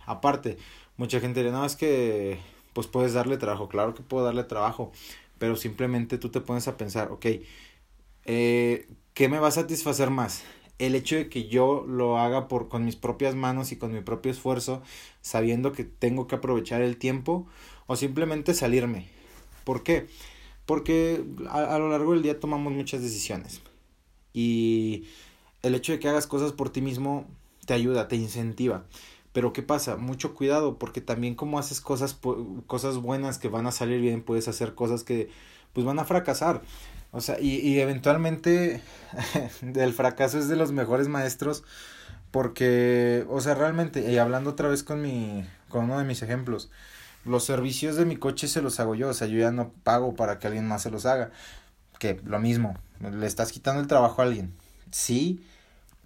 Aparte, 0.06 0.58
mucha 0.98 1.20
gente 1.20 1.40
diría, 1.42 1.54
no, 1.58 1.66
es 1.66 1.75
que 1.75 2.40
pues 2.74 2.88
puedes 2.88 3.13
darle 3.13 3.38
trabajo, 3.38 3.70
claro 3.70 3.94
que 3.94 4.02
puedo 4.04 4.25
darle 4.25 4.44
trabajo, 4.44 4.92
pero 5.38 5.56
simplemente 5.56 6.18
tú 6.18 6.30
te 6.30 6.42
pones 6.42 6.68
a 6.68 6.78
pensar, 6.78 7.12
ok, 7.12 7.25
eh, 8.25 8.88
¿qué 9.13 9.30
me 9.30 9.40
va 9.40 9.50
a 9.50 9.52
satisfacer 9.52 10.10
más? 10.10 10.44
El 10.86 10.96
hecho 10.96 11.16
de 11.16 11.30
que 11.30 11.48
yo 11.48 11.86
lo 11.88 12.18
haga 12.18 12.48
por, 12.48 12.68
con 12.68 12.84
mis 12.84 12.96
propias 12.96 13.36
manos 13.36 13.72
y 13.72 13.78
con 13.78 13.94
mi 13.94 14.02
propio 14.02 14.32
esfuerzo, 14.32 14.82
sabiendo 15.22 15.72
que 15.72 15.84
tengo 15.84 16.28
que 16.28 16.36
aprovechar 16.36 16.82
el 16.82 16.98
tiempo, 16.98 17.48
o 17.88 17.96
simplemente 17.96 18.54
salirme. 18.54 19.08
¿Por 19.63 19.84
qué? 19.84 20.08
Porque 20.66 21.24
a, 21.50 21.75
a 21.75 21.80
lo 21.80 21.90
largo 21.90 22.13
del 22.13 22.24
día 22.24 22.40
tomamos 22.40 22.74
muchas 22.74 23.02
decisiones. 23.02 23.62
Y 24.34 25.06
el 25.62 25.75
hecho 25.75 25.92
de 25.94 26.00
que 26.00 26.10
hagas 26.10 26.28
cosas 26.28 26.52
por 26.52 26.70
ti 26.70 26.82
mismo 26.82 27.25
te 27.66 27.74
ayuda, 27.74 28.08
te 28.08 28.16
incentiva. 28.16 28.86
Pero 29.32 29.52
¿qué 29.52 29.63
pasa? 29.63 29.96
Mucho 29.98 30.36
cuidado 30.36 30.78
porque 30.78 31.02
también 31.02 31.36
como 31.36 31.58
haces 31.58 31.82
cosas, 31.82 32.20
cosas 32.68 32.98
buenas 32.98 33.40
que 33.40 33.50
van 33.50 33.66
a 33.66 33.72
salir 33.72 34.00
bien, 34.00 34.22
puedes 34.22 34.48
hacer 34.48 34.75
cosas 34.75 35.04
que 35.04 35.30
pues 35.74 35.86
van 35.86 36.00
a 36.00 36.06
fracasar. 36.06 36.62
O 37.13 37.22
sea, 37.22 37.39
y, 37.39 37.55
y 37.60 37.79
eventualmente 37.79 38.82
el 39.75 39.93
fracaso 39.93 40.38
es 40.39 40.50
de 40.50 40.58
los 40.58 40.74
mejores 40.74 41.08
maestros 41.08 41.63
porque, 42.32 43.25
o 43.29 43.41
sea, 43.41 43.53
realmente, 43.53 44.12
y 44.12 44.17
hablando 44.17 44.51
otra 44.51 44.67
vez 44.67 44.84
con 44.84 45.01
mi, 45.03 45.46
con 45.70 45.86
uno 45.86 46.00
de 46.00 46.05
mis 46.05 46.24
ejemplos, 46.24 46.72
los 47.25 47.43
servicios 47.46 47.96
de 47.96 48.05
mi 48.05 48.17
coche 48.17 48.48
se 48.48 48.62
los 48.63 48.79
hago 48.79 48.96
yo, 48.96 49.10
o 49.10 49.13
sea, 49.13 49.27
yo 49.27 49.38
ya 49.39 49.51
no 49.51 49.72
pago 49.84 50.15
para 50.15 50.39
que 50.39 50.48
alguien 50.48 50.67
más 50.67 50.82
se 50.82 50.91
los 50.91 51.05
haga. 51.05 51.32
Que 52.00 52.20
lo 52.25 52.39
mismo, 52.39 52.75
le 53.00 53.27
estás 53.27 53.51
quitando 53.51 53.82
el 53.82 53.88
trabajo 53.88 54.22
a 54.22 54.25
alguien. 54.25 54.53
Sí, 54.91 55.46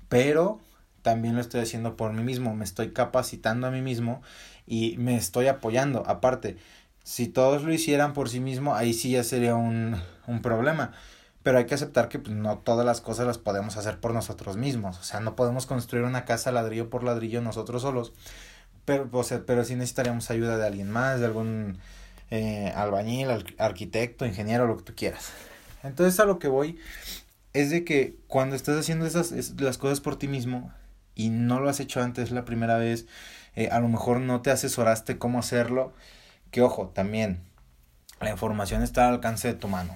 pero 0.10 0.60
también 1.02 1.36
lo 1.36 1.42
estoy 1.42 1.62
haciendo 1.62 1.96
por 1.96 2.14
mí 2.14 2.24
mismo, 2.24 2.56
me 2.56 2.66
estoy 2.66 2.92
capacitando 2.92 3.68
a 3.68 3.72
mí 3.72 3.82
mismo 3.82 4.22
y 4.66 4.98
me 4.98 5.16
estoy 5.18 5.48
apoyando. 5.48 6.04
Aparte, 6.08 6.58
si 7.08 7.30
todos 7.30 7.64
lo 7.64 7.72
hicieran 7.72 8.12
por 8.12 8.28
sí 8.28 8.42
mismo, 8.42 8.76
ahí 8.76 8.94
sí 8.94 9.12
ya 9.12 9.24
sería 9.24 9.56
un, 9.56 9.96
un 10.28 10.42
problema. 10.42 10.92
Pero 11.42 11.58
hay 11.58 11.66
que 11.66 11.74
aceptar 11.74 12.10
que 12.10 12.20
pues, 12.20 12.36
no 12.36 12.58
todas 12.58 12.86
las 12.86 13.00
cosas 13.00 13.26
las 13.26 13.38
podemos 13.38 13.78
hacer 13.78 14.02
por 14.02 14.14
nosotros 14.14 14.58
mismos. 14.58 15.00
O 15.00 15.04
sea, 15.04 15.22
no 15.22 15.34
podemos 15.34 15.66
construir 15.66 16.04
una 16.04 16.26
casa 16.26 16.52
ladrillo 16.52 16.90
por 16.90 17.06
ladrillo 17.06 17.40
nosotros 17.42 17.84
solos. 17.84 18.12
Pero, 18.84 19.08
o 19.10 19.24
sea, 19.24 19.44
pero 19.46 19.64
sí 19.64 19.76
necesitaríamos 19.76 20.30
ayuda 20.32 20.58
de 20.58 20.68
alguien 20.68 20.92
más, 20.92 21.22
de 21.22 21.28
algún 21.28 21.78
eh, 22.30 22.74
albañil, 22.76 23.30
arquitecto, 23.58 24.26
ingeniero, 24.26 24.68
lo 24.68 24.76
que 24.76 24.84
tú 24.84 24.94
quieras. 24.94 25.32
Entonces 25.84 26.20
a 26.20 26.26
lo 26.26 26.40
que 26.40 26.50
voy 26.50 26.78
es 27.54 27.70
de 27.70 27.86
que 27.86 28.18
cuando 28.28 28.58
estás 28.58 28.78
haciendo 28.78 29.06
esas 29.06 29.32
las 29.58 29.78
cosas 29.78 30.02
por 30.02 30.20
ti 30.20 30.28
mismo, 30.28 30.74
y 31.16 31.30
no 31.30 31.62
lo 31.62 31.70
has 31.70 31.80
hecho 31.80 32.02
antes 32.02 32.32
la 32.32 32.44
primera 32.44 32.78
vez, 32.78 33.06
eh, 33.56 33.70
a 33.72 33.80
lo 33.80 33.88
mejor 33.88 34.20
no 34.20 34.42
te 34.42 34.52
asesoraste 34.52 35.18
cómo 35.18 35.40
hacerlo, 35.40 35.94
que 36.58 36.64
ojo, 36.64 36.88
también 36.88 37.44
la 38.20 38.32
información 38.32 38.82
está 38.82 39.08
al 39.08 39.14
alcance 39.14 39.48
de 39.48 39.54
tu 39.54 39.68
mano. 39.68 39.96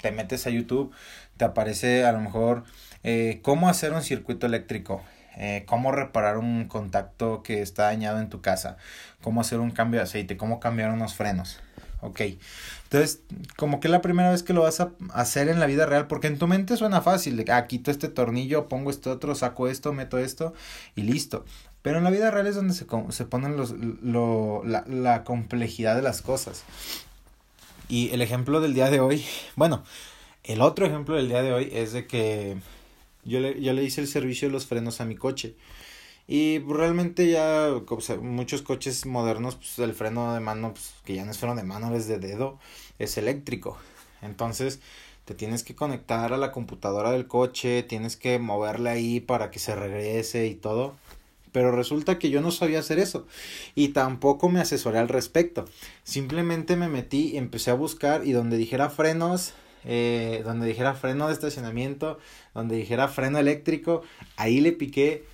Te 0.00 0.10
metes 0.10 0.46
a 0.46 0.50
YouTube, 0.50 0.90
te 1.36 1.44
aparece 1.44 2.06
a 2.06 2.12
lo 2.12 2.20
mejor 2.20 2.64
eh, 3.02 3.40
cómo 3.42 3.68
hacer 3.68 3.92
un 3.92 4.00
circuito 4.00 4.46
eléctrico, 4.46 5.02
eh, 5.36 5.64
cómo 5.66 5.92
reparar 5.92 6.38
un 6.38 6.64
contacto 6.66 7.42
que 7.42 7.60
está 7.60 7.82
dañado 7.82 8.20
en 8.20 8.30
tu 8.30 8.40
casa, 8.40 8.78
cómo 9.20 9.42
hacer 9.42 9.60
un 9.60 9.70
cambio 9.70 10.00
de 10.00 10.04
aceite, 10.04 10.38
cómo 10.38 10.60
cambiar 10.60 10.92
unos 10.92 11.12
frenos. 11.12 11.60
Ok. 12.02 12.20
Entonces, 12.82 13.20
como 13.56 13.78
que 13.78 13.88
la 13.88 14.02
primera 14.02 14.30
vez 14.30 14.42
que 14.42 14.52
lo 14.52 14.62
vas 14.62 14.80
a 14.80 14.90
hacer 15.14 15.48
en 15.48 15.60
la 15.60 15.66
vida 15.66 15.86
real, 15.86 16.08
porque 16.08 16.26
en 16.26 16.38
tu 16.38 16.48
mente 16.48 16.76
suena 16.76 17.00
fácil, 17.00 17.44
ah, 17.48 17.66
quito 17.68 17.90
este 17.92 18.08
tornillo, 18.08 18.68
pongo 18.68 18.90
este 18.90 19.08
otro, 19.08 19.34
saco 19.36 19.68
esto, 19.68 19.92
meto 19.92 20.18
esto 20.18 20.52
y 20.96 21.02
listo. 21.02 21.44
Pero 21.80 21.98
en 21.98 22.04
la 22.04 22.10
vida 22.10 22.30
real 22.30 22.48
es 22.48 22.56
donde 22.56 22.74
se, 22.74 22.86
se 23.10 23.24
ponen 23.24 23.56
los, 23.56 23.70
lo, 23.70 24.62
la, 24.64 24.84
la 24.88 25.22
complejidad 25.22 25.94
de 25.94 26.02
las 26.02 26.22
cosas. 26.22 26.64
Y 27.88 28.10
el 28.10 28.20
ejemplo 28.20 28.60
del 28.60 28.74
día 28.74 28.90
de 28.90 29.00
hoy, 29.00 29.24
bueno, 29.56 29.84
el 30.42 30.60
otro 30.60 30.84
ejemplo 30.84 31.14
del 31.14 31.28
día 31.28 31.42
de 31.42 31.52
hoy 31.52 31.70
es 31.72 31.92
de 31.92 32.06
que 32.08 32.56
yo 33.24 33.38
le, 33.38 33.62
yo 33.62 33.72
le 33.72 33.84
hice 33.84 34.00
el 34.00 34.08
servicio 34.08 34.48
de 34.48 34.52
los 34.52 34.66
frenos 34.66 35.00
a 35.00 35.04
mi 35.04 35.14
coche. 35.14 35.54
Y 36.28 36.60
realmente 36.60 37.30
ya 37.30 37.68
muchos 38.20 38.62
coches 38.62 39.06
modernos, 39.06 39.56
pues 39.56 39.78
el 39.78 39.94
freno 39.94 40.34
de 40.34 40.40
mano, 40.40 40.72
pues, 40.72 40.94
que 41.04 41.14
ya 41.14 41.24
no 41.24 41.30
es 41.30 41.38
freno 41.38 41.56
de 41.56 41.64
mano, 41.64 41.94
es 41.94 42.06
de 42.06 42.18
dedo, 42.18 42.58
es 42.98 43.18
eléctrico. 43.18 43.76
Entonces 44.22 44.80
te 45.24 45.34
tienes 45.34 45.62
que 45.62 45.74
conectar 45.74 46.32
a 46.32 46.36
la 46.36 46.52
computadora 46.52 47.10
del 47.12 47.26
coche, 47.26 47.82
tienes 47.82 48.16
que 48.16 48.38
moverle 48.38 48.90
ahí 48.90 49.20
para 49.20 49.50
que 49.50 49.58
se 49.58 49.74
regrese 49.74 50.46
y 50.46 50.54
todo. 50.54 50.94
Pero 51.52 51.70
resulta 51.70 52.18
que 52.18 52.30
yo 52.30 52.40
no 52.40 52.50
sabía 52.50 52.78
hacer 52.78 52.98
eso 52.98 53.26
y 53.74 53.88
tampoco 53.88 54.48
me 54.48 54.60
asesoré 54.60 54.98
al 54.98 55.08
respecto. 55.08 55.66
Simplemente 56.02 56.76
me 56.76 56.88
metí, 56.88 57.36
empecé 57.36 57.70
a 57.70 57.74
buscar 57.74 58.26
y 58.26 58.32
donde 58.32 58.56
dijera 58.56 58.88
frenos, 58.88 59.52
eh, 59.84 60.42
donde 60.44 60.66
dijera 60.66 60.94
freno 60.94 61.26
de 61.26 61.34
estacionamiento, 61.34 62.18
donde 62.54 62.76
dijera 62.76 63.08
freno 63.08 63.38
eléctrico, 63.38 64.02
ahí 64.36 64.60
le 64.60 64.72
piqué 64.72 65.24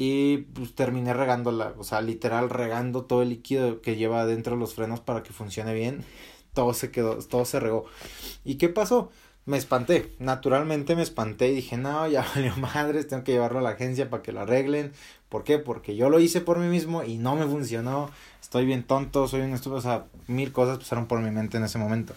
y 0.00 0.38
pues 0.54 0.76
terminé 0.76 1.12
regándola, 1.12 1.74
o 1.76 1.82
sea, 1.82 2.00
literal 2.02 2.50
regando 2.50 3.04
todo 3.04 3.22
el 3.22 3.30
líquido 3.30 3.82
que 3.82 3.96
lleva 3.96 4.26
dentro 4.26 4.54
los 4.54 4.74
frenos 4.74 5.00
para 5.00 5.24
que 5.24 5.32
funcione 5.32 5.74
bien. 5.74 6.04
todo 6.54 6.72
se 6.72 6.92
quedó, 6.92 7.16
todo 7.16 7.44
se 7.44 7.58
regó. 7.58 7.84
¿Y 8.44 8.54
qué 8.58 8.68
pasó? 8.68 9.10
Me 9.44 9.56
espanté, 9.58 10.14
naturalmente 10.20 10.94
me 10.94 11.02
espanté 11.02 11.48
y 11.48 11.56
dije, 11.56 11.76
no, 11.76 12.06
ya 12.06 12.24
valió 12.34 12.56
madres, 12.58 13.08
tengo 13.08 13.24
que 13.24 13.32
llevarlo 13.32 13.58
a 13.58 13.62
la 13.62 13.70
agencia 13.70 14.08
para 14.08 14.22
que 14.22 14.30
lo 14.30 14.40
arreglen. 14.42 14.92
¿Por 15.28 15.42
qué? 15.42 15.58
Porque 15.58 15.96
yo 15.96 16.10
lo 16.10 16.20
hice 16.20 16.40
por 16.40 16.60
mí 16.60 16.68
mismo 16.68 17.02
y 17.02 17.18
no 17.18 17.34
me 17.34 17.44
funcionó, 17.46 18.08
estoy 18.40 18.66
bien 18.66 18.84
tonto, 18.84 19.26
soy 19.26 19.40
un 19.40 19.52
estúpido, 19.52 19.78
o 19.78 19.82
sea, 19.82 20.06
mil 20.28 20.52
cosas 20.52 20.78
pasaron 20.78 21.06
por 21.08 21.20
mi 21.20 21.32
mente 21.32 21.56
en 21.56 21.64
ese 21.64 21.78
momento. 21.78 22.14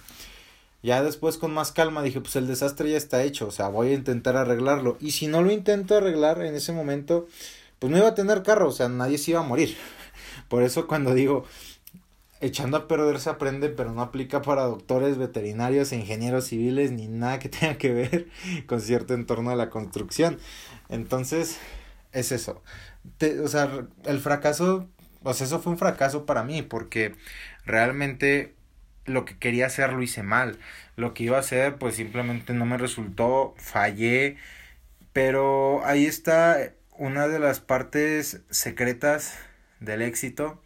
Ya 0.83 1.01
después 1.01 1.37
con 1.37 1.51
más 1.51 1.71
calma 1.71 2.03
dije, 2.03 2.21
pues 2.21 2.35
el 2.35 2.47
desastre 2.47 2.91
ya 2.91 2.97
está 2.97 3.23
hecho, 3.23 3.47
o 3.47 3.51
sea, 3.51 3.69
voy 3.69 3.89
a 3.89 3.93
intentar 3.93 4.37
arreglarlo. 4.37 4.97
Y 4.99 5.11
si 5.11 5.25
no 5.25 5.41
lo 5.41 5.51
intento 5.51 5.97
arreglar 5.97 6.43
en 6.43 6.53
ese 6.53 6.73
momento, 6.73 7.27
pues 7.81 7.89
no 7.89 7.97
iba 7.97 8.09
a 8.09 8.13
tener 8.13 8.43
carro, 8.43 8.67
o 8.67 8.71
sea, 8.71 8.89
nadie 8.89 9.17
se 9.17 9.31
iba 9.31 9.39
a 9.39 9.43
morir. 9.43 9.75
Por 10.49 10.61
eso 10.61 10.85
cuando 10.85 11.15
digo, 11.15 11.45
echando 12.39 12.77
a 12.77 12.87
perder 12.87 13.19
se 13.19 13.31
aprende, 13.31 13.69
pero 13.69 13.91
no 13.91 14.03
aplica 14.03 14.43
para 14.43 14.65
doctores, 14.65 15.17
veterinarios, 15.17 15.91
ingenieros 15.91 16.45
civiles, 16.45 16.91
ni 16.91 17.07
nada 17.07 17.39
que 17.39 17.49
tenga 17.49 17.79
que 17.79 17.91
ver 17.91 18.27
con 18.67 18.81
cierto 18.81 19.15
entorno 19.15 19.49
de 19.49 19.55
la 19.55 19.71
construcción. 19.71 20.37
Entonces, 20.89 21.57
es 22.11 22.31
eso. 22.31 22.61
o 23.43 23.47
sea, 23.47 23.87
el 24.05 24.19
fracaso, 24.19 24.87
o 25.23 25.33
sea, 25.33 25.47
eso 25.47 25.59
fue 25.59 25.71
un 25.71 25.79
fracaso 25.79 26.27
para 26.27 26.43
mí, 26.43 26.61
porque 26.61 27.15
realmente 27.65 28.53
lo 29.05 29.25
que 29.25 29.39
quería 29.39 29.65
hacer 29.65 29.93
lo 29.93 30.03
hice 30.03 30.21
mal. 30.21 30.59
Lo 30.97 31.15
que 31.15 31.23
iba 31.23 31.37
a 31.37 31.39
hacer, 31.39 31.77
pues 31.79 31.95
simplemente 31.95 32.53
no 32.53 32.67
me 32.67 32.77
resultó, 32.77 33.55
fallé. 33.57 34.37
Pero 35.13 35.83
ahí 35.85 36.05
está 36.05 36.73
una 37.01 37.27
de 37.27 37.39
las 37.39 37.59
partes 37.59 38.41
secretas 38.51 39.33
del 39.79 40.03
éxito. 40.03 40.61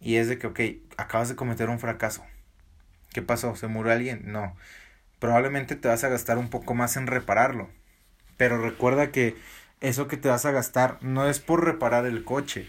Y 0.00 0.16
es 0.16 0.26
de 0.26 0.38
que, 0.38 0.46
ok, 0.46 0.60
acabas 0.96 1.28
de 1.28 1.36
cometer 1.36 1.68
un 1.68 1.78
fracaso. 1.78 2.24
¿Qué 3.12 3.20
pasó? 3.20 3.54
¿Se 3.54 3.66
murió 3.66 3.92
alguien? 3.92 4.22
No. 4.32 4.56
Probablemente 5.18 5.76
te 5.76 5.88
vas 5.88 6.04
a 6.04 6.08
gastar 6.08 6.38
un 6.38 6.48
poco 6.48 6.74
más 6.74 6.96
en 6.96 7.06
repararlo. 7.06 7.68
Pero 8.38 8.62
recuerda 8.62 9.10
que 9.12 9.36
eso 9.82 10.08
que 10.08 10.16
te 10.16 10.30
vas 10.30 10.46
a 10.46 10.52
gastar 10.52 10.96
no 11.02 11.28
es 11.28 11.38
por 11.38 11.66
reparar 11.66 12.06
el 12.06 12.24
coche. 12.24 12.66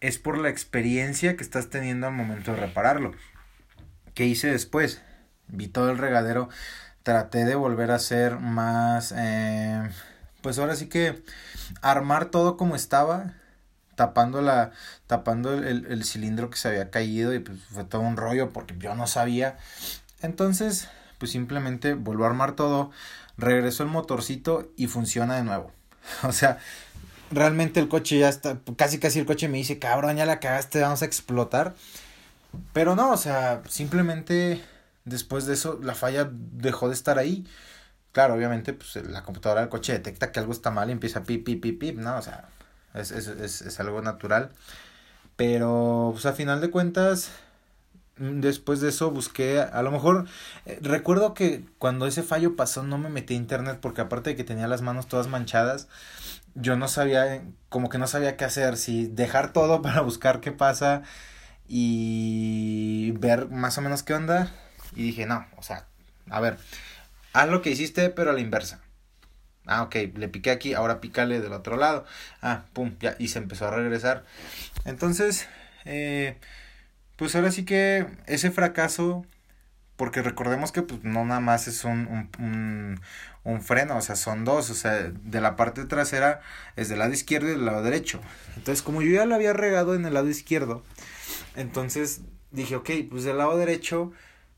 Es 0.00 0.18
por 0.18 0.38
la 0.38 0.48
experiencia 0.48 1.36
que 1.36 1.42
estás 1.42 1.68
teniendo 1.68 2.06
al 2.06 2.12
momento 2.12 2.52
de 2.52 2.60
repararlo. 2.60 3.12
¿Qué 4.14 4.24
hice 4.24 4.52
después? 4.52 5.02
Vi 5.48 5.66
todo 5.66 5.90
el 5.90 5.98
regadero. 5.98 6.48
Traté 7.02 7.44
de 7.44 7.56
volver 7.56 7.90
a 7.90 7.98
ser 7.98 8.38
más... 8.38 9.12
Eh, 9.16 9.90
pues 10.46 10.60
ahora 10.60 10.76
sí 10.76 10.86
que 10.86 11.24
armar 11.82 12.26
todo 12.26 12.56
como 12.56 12.76
estaba. 12.76 13.32
Tapando 13.96 14.42
la. 14.42 14.70
Tapando 15.08 15.52
el, 15.52 15.86
el 15.86 16.04
cilindro 16.04 16.50
que 16.50 16.56
se 16.56 16.68
había 16.68 16.88
caído. 16.88 17.34
Y 17.34 17.40
pues 17.40 17.58
fue 17.64 17.82
todo 17.82 18.02
un 18.02 18.16
rollo 18.16 18.50
porque 18.50 18.76
yo 18.78 18.94
no 18.94 19.08
sabía. 19.08 19.58
Entonces, 20.22 20.86
pues 21.18 21.32
simplemente 21.32 21.94
vuelvo 21.94 22.22
a 22.22 22.28
armar 22.28 22.52
todo. 22.52 22.92
Regreso 23.36 23.82
el 23.82 23.88
motorcito 23.88 24.70
y 24.76 24.86
funciona 24.86 25.34
de 25.34 25.42
nuevo. 25.42 25.72
O 26.22 26.30
sea, 26.30 26.58
realmente 27.32 27.80
el 27.80 27.88
coche 27.88 28.20
ya 28.20 28.28
está. 28.28 28.60
Casi 28.76 29.00
casi 29.00 29.18
el 29.18 29.26
coche 29.26 29.48
me 29.48 29.58
dice, 29.58 29.80
cabrón, 29.80 30.16
ya 30.16 30.26
la 30.26 30.38
cagaste, 30.38 30.80
vamos 30.80 31.02
a 31.02 31.06
explotar. 31.06 31.74
Pero 32.72 32.94
no, 32.94 33.10
o 33.10 33.16
sea, 33.16 33.62
simplemente 33.68 34.62
después 35.04 35.46
de 35.46 35.54
eso 35.54 35.80
la 35.82 35.96
falla 35.96 36.30
dejó 36.30 36.86
de 36.86 36.94
estar 36.94 37.18
ahí. 37.18 37.44
Claro, 38.16 38.32
obviamente, 38.32 38.72
pues 38.72 38.96
la 39.10 39.22
computadora 39.24 39.60
del 39.60 39.68
coche 39.68 39.92
detecta 39.92 40.32
que 40.32 40.40
algo 40.40 40.50
está 40.50 40.70
mal 40.70 40.88
y 40.88 40.92
empieza 40.92 41.18
a 41.18 41.24
pip, 41.24 41.44
pip, 41.44 41.60
pip, 41.60 41.78
pip, 41.78 41.98
¿no? 41.98 42.16
O 42.16 42.22
sea, 42.22 42.48
es, 42.94 43.10
es, 43.10 43.26
es, 43.28 43.60
es 43.60 43.78
algo 43.78 44.00
natural. 44.00 44.52
Pero, 45.36 46.12
pues 46.14 46.24
a 46.24 46.32
final 46.32 46.62
de 46.62 46.70
cuentas, 46.70 47.30
mm, 48.16 48.40
después 48.40 48.80
de 48.80 48.88
eso 48.88 49.10
busqué, 49.10 49.60
a 49.60 49.82
lo 49.82 49.90
mejor, 49.90 50.26
eh, 50.64 50.78
recuerdo 50.80 51.34
que 51.34 51.66
cuando 51.78 52.06
ese 52.06 52.22
fallo 52.22 52.56
pasó 52.56 52.82
no 52.82 52.96
me 52.96 53.10
metí 53.10 53.34
a 53.34 53.36
internet 53.36 53.80
porque 53.82 54.00
aparte 54.00 54.30
de 54.30 54.36
que 54.36 54.44
tenía 54.44 54.66
las 54.66 54.80
manos 54.80 55.08
todas 55.08 55.28
manchadas, 55.28 55.86
yo 56.54 56.76
no 56.76 56.88
sabía, 56.88 57.42
como 57.68 57.90
que 57.90 57.98
no 57.98 58.06
sabía 58.06 58.38
qué 58.38 58.46
hacer, 58.46 58.78
si 58.78 59.08
dejar 59.08 59.52
todo 59.52 59.82
para 59.84 60.00
buscar 60.00 60.40
qué 60.40 60.52
pasa 60.52 61.02
y 61.68 63.12
ver 63.20 63.50
más 63.50 63.76
o 63.78 63.82
menos 63.82 64.02
qué 64.02 64.14
onda. 64.14 64.50
Y 64.94 65.02
dije, 65.02 65.26
no, 65.26 65.46
o 65.58 65.62
sea, 65.62 65.86
a 66.30 66.40
ver, 66.40 66.58
haz 67.36 67.48
lo 67.48 67.60
que 67.62 67.70
hiciste, 67.70 68.08
pero 68.10 68.30
a 68.30 68.32
la 68.32 68.40
inversa. 68.40 68.80
Ah, 69.66 69.82
ok, 69.82 69.96
le 70.14 70.28
piqué 70.28 70.50
aquí, 70.50 70.74
ahora 70.74 71.00
pícale 71.00 71.40
del 71.40 71.52
otro 71.52 71.76
lado. 71.76 72.06
Ah, 72.40 72.64
pum, 72.72 72.94
ya, 73.00 73.16
y 73.18 73.28
se 73.28 73.38
empezó 73.38 73.66
a 73.66 73.70
regresar. 73.70 74.24
Entonces, 74.84 75.46
eh, 75.84 76.38
pues 77.16 77.34
ahora 77.34 77.50
sí 77.50 77.64
que 77.64 78.06
ese 78.26 78.50
fracaso, 78.50 79.26
porque 79.96 80.22
recordemos 80.22 80.72
que 80.72 80.82
pues 80.82 81.02
no 81.04 81.24
nada 81.24 81.40
más 81.40 81.68
es 81.68 81.84
un, 81.84 82.06
un, 82.06 82.30
un, 82.38 83.00
un 83.44 83.60
freno, 83.60 83.96
o 83.96 84.00
sea, 84.00 84.16
son 84.16 84.44
dos, 84.44 84.70
o 84.70 84.74
sea, 84.74 85.10
de 85.10 85.40
la 85.40 85.56
parte 85.56 85.84
trasera 85.84 86.40
es 86.76 86.88
del 86.88 87.00
lado 87.00 87.12
izquierdo 87.12 87.48
y 87.48 87.52
del 87.52 87.66
lado 87.66 87.82
derecho. 87.82 88.20
Entonces, 88.56 88.82
como 88.82 89.02
yo 89.02 89.10
ya 89.12 89.26
lo 89.26 89.34
había 89.34 89.52
regado 89.52 89.94
en 89.94 90.06
el 90.06 90.14
lado 90.14 90.28
izquierdo, 90.28 90.84
entonces 91.54 92.20
dije, 92.50 92.76
ok, 92.76 92.90
pues 93.10 93.24
del 93.24 93.38
lado 93.38 93.58
derecho 93.58 94.12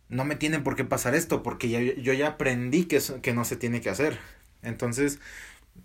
no 0.08 0.24
me 0.24 0.36
tiene 0.36 0.60
por 0.60 0.76
qué 0.76 0.84
pasar 0.84 1.14
esto, 1.14 1.42
porque 1.42 1.68
ya, 1.68 1.80
yo 1.80 2.12
ya 2.12 2.28
aprendí 2.28 2.84
que, 2.84 3.00
que 3.22 3.34
no 3.34 3.44
se 3.44 3.56
tiene 3.56 3.80
que 3.80 3.90
hacer. 3.90 4.18
Entonces 4.62 5.20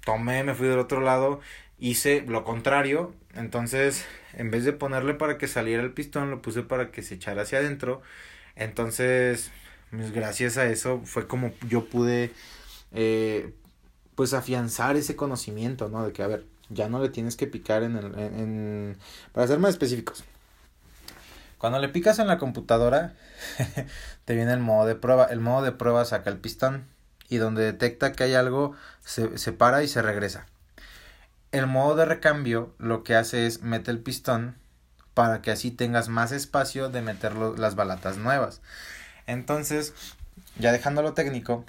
tomé, 0.06 0.44
me 0.44 0.54
fui 0.54 0.68
del 0.68 0.80
otro 0.80 1.02
lado, 1.02 1.42
hice 1.80 2.24
lo 2.28 2.44
contrario. 2.44 3.14
Entonces, 3.36 4.06
en 4.34 4.52
vez 4.52 4.66
de 4.66 4.74
ponerle 4.74 5.14
para 5.14 5.38
que 5.38 5.48
saliera 5.48 5.84
el 5.84 5.94
pistón, 5.94 6.30
lo 6.30 6.42
puse 6.42 6.64
para 6.64 6.92
que 6.92 7.04
se 7.04 7.16
echara 7.16 7.44
hacia 7.44 7.60
adentro. 7.60 8.02
Entonces, 8.56 9.52
pues 9.92 10.12
gracias 10.12 10.58
a 10.58 10.66
eso 10.66 11.02
fue 11.04 11.28
como 11.28 11.52
yo 11.68 11.86
pude, 11.86 12.32
eh, 12.92 13.54
pues 14.16 14.34
afianzar 14.34 14.96
ese 14.96 15.16
conocimiento, 15.16 15.90
¿no? 15.90 16.06
De 16.06 16.14
que, 16.14 16.24
a 16.24 16.28
ver, 16.28 16.46
ya 16.70 16.90
no 16.90 17.02
le 17.02 17.10
tienes 17.10 17.36
que 17.36 17.48
picar 17.48 17.84
en 17.84 17.96
el, 17.98 18.06
en, 18.18 18.40
en 18.40 18.98
para 19.32 19.48
ser 19.48 19.60
más 19.60 19.72
específicos. 19.72 20.24
Cuando 21.58 21.80
le 21.80 21.90
picas 21.90 22.20
en 22.20 22.28
la 22.28 22.38
computadora, 22.38 23.16
te 24.26 24.36
viene 24.36 24.54
el 24.54 24.60
modo 24.60 24.86
de 24.86 24.96
prueba. 24.96 25.26
El 25.26 25.40
modo 25.40 25.64
de 25.64 25.72
prueba 25.72 26.06
saca 26.06 26.30
el 26.30 26.38
pistón 26.38 26.86
y 27.30 27.38
donde 27.38 27.64
detecta 27.64 28.12
que 28.12 28.24
hay 28.24 28.34
algo, 28.34 28.76
se, 29.04 29.38
se 29.38 29.54
para 29.54 29.84
y 29.84 29.88
se 29.88 30.02
regresa. 30.02 30.46
El 31.52 31.68
modo 31.68 31.96
de 31.96 32.06
recambio 32.06 32.74
lo 32.80 33.04
que 33.04 33.16
hace 33.16 33.46
es 33.46 33.62
mete 33.62 33.92
el 33.92 34.00
pistón 34.00 34.56
para 35.14 35.42
que 35.42 35.52
así 35.52 35.72
tengas 35.72 36.10
más 36.10 36.32
espacio 36.32 36.90
de 36.90 37.02
meter 37.02 37.36
las 37.36 37.76
balatas 37.76 38.18
nuevas. 38.18 38.62
Entonces, 39.28 39.94
ya 40.58 40.72
dejándolo 40.72 41.14
técnico, 41.14 41.66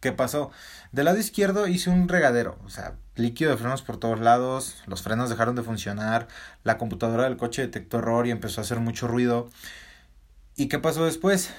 ¿qué 0.00 0.12
pasó? 0.12 0.50
Del 0.92 1.06
lado 1.06 1.18
izquierdo 1.18 1.66
hice 1.66 1.90
un 1.90 2.08
regadero, 2.08 2.58
o 2.64 2.70
sea, 2.70 2.94
líquido 3.16 3.50
de 3.50 3.56
frenos 3.56 3.82
por 3.82 3.96
todos 3.96 4.20
lados, 4.20 4.82
los 4.86 5.02
frenos 5.02 5.30
dejaron 5.30 5.56
de 5.56 5.62
funcionar, 5.62 6.28
la 6.62 6.78
computadora 6.78 7.24
del 7.24 7.36
coche 7.36 7.62
detectó 7.62 7.98
error 7.98 8.26
y 8.26 8.30
empezó 8.30 8.60
a 8.60 8.64
hacer 8.64 8.80
mucho 8.80 9.08
ruido. 9.08 9.48
¿Y 10.56 10.68
qué 10.68 10.78
pasó 10.78 11.04
después? 11.04 11.50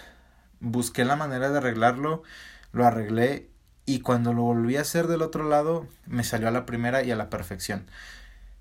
Busqué 0.61 1.03
la 1.03 1.17
manera 1.17 1.49
de 1.49 1.57
arreglarlo, 1.57 2.23
lo 2.71 2.85
arreglé 2.85 3.49
y 3.85 3.99
cuando 3.99 4.31
lo 4.31 4.43
volví 4.43 4.77
a 4.77 4.81
hacer 4.81 5.07
del 5.07 5.21
otro 5.21 5.49
lado 5.49 5.85
me 6.05 6.23
salió 6.23 6.47
a 6.47 6.51
la 6.51 6.65
primera 6.65 7.03
y 7.03 7.11
a 7.11 7.17
la 7.17 7.29
perfección. 7.29 7.87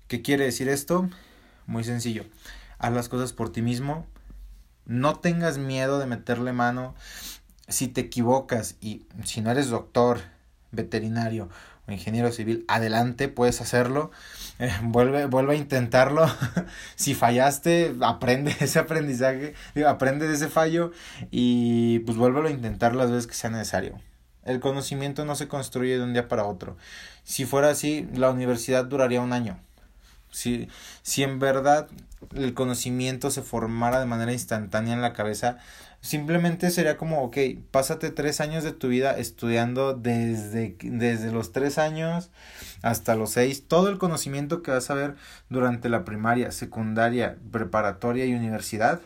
¿Qué 0.09 0.21
quiere 0.21 0.43
decir 0.43 0.67
esto? 0.67 1.09
Muy 1.67 1.85
sencillo. 1.85 2.25
Haz 2.79 2.91
las 2.91 3.07
cosas 3.07 3.31
por 3.31 3.49
ti 3.49 3.61
mismo. 3.61 4.05
No 4.85 5.19
tengas 5.19 5.57
miedo 5.57 5.99
de 5.99 6.05
meterle 6.05 6.51
mano. 6.51 6.95
Si 7.69 7.87
te 7.87 8.01
equivocas 8.01 8.75
y 8.81 9.07
si 9.23 9.39
no 9.39 9.51
eres 9.51 9.69
doctor, 9.69 10.19
veterinario 10.71 11.49
ingeniero 11.93 12.31
civil, 12.31 12.65
adelante, 12.67 13.27
puedes 13.27 13.61
hacerlo. 13.61 14.11
Eh, 14.59 14.71
vuelve, 14.83 15.25
vuelve 15.25 15.53
a 15.53 15.57
intentarlo. 15.57 16.25
si 16.95 17.13
fallaste, 17.13 17.95
aprende 18.01 18.55
ese 18.59 18.79
aprendizaje, 18.79 19.53
aprende 19.87 20.27
de 20.27 20.35
ese 20.35 20.47
fallo 20.47 20.91
y 21.31 21.99
pues 21.99 22.17
vuélvelo 22.17 22.47
a 22.47 22.51
intentar 22.51 22.95
las 22.95 23.11
veces 23.11 23.27
que 23.27 23.33
sea 23.35 23.49
necesario. 23.49 23.99
El 24.43 24.59
conocimiento 24.59 25.25
no 25.25 25.35
se 25.35 25.47
construye 25.47 25.97
de 25.97 26.03
un 26.03 26.13
día 26.13 26.27
para 26.27 26.45
otro. 26.45 26.77
Si 27.23 27.45
fuera 27.45 27.69
así, 27.69 28.07
la 28.13 28.29
universidad 28.29 28.85
duraría 28.85 29.21
un 29.21 29.33
año. 29.33 29.59
Si, 30.31 30.67
si 31.01 31.23
en 31.23 31.39
verdad 31.39 31.87
el 32.35 32.53
conocimiento 32.53 33.31
se 33.31 33.41
formara 33.41 33.99
de 33.99 34.05
manera 34.05 34.33
instantánea 34.33 34.93
en 34.93 35.01
la 35.01 35.13
cabeza, 35.13 35.57
Simplemente 36.05 36.69
sería 36.69 36.97
como, 36.97 37.23
ok, 37.23 37.35
pásate 37.71 38.11
tres 38.11 38.39
años 38.39 38.63
de 38.63 38.71
tu 38.71 38.89
vida 38.89 39.17
estudiando 39.17 39.95
desde, 39.95 40.77
desde 40.83 41.31
los 41.31 41.51
tres 41.51 41.79
años 41.79 42.29
hasta 42.83 43.15
los 43.15 43.31
seis, 43.31 43.67
todo 43.67 43.89
el 43.89 43.97
conocimiento 43.97 44.61
que 44.61 44.69
vas 44.69 44.91
a 44.91 44.93
ver 44.93 45.15
durante 45.49 45.89
la 45.89 46.05
primaria, 46.05 46.51
secundaria, 46.51 47.37
preparatoria 47.51 48.27
y 48.27 48.35
universidad, 48.35 49.01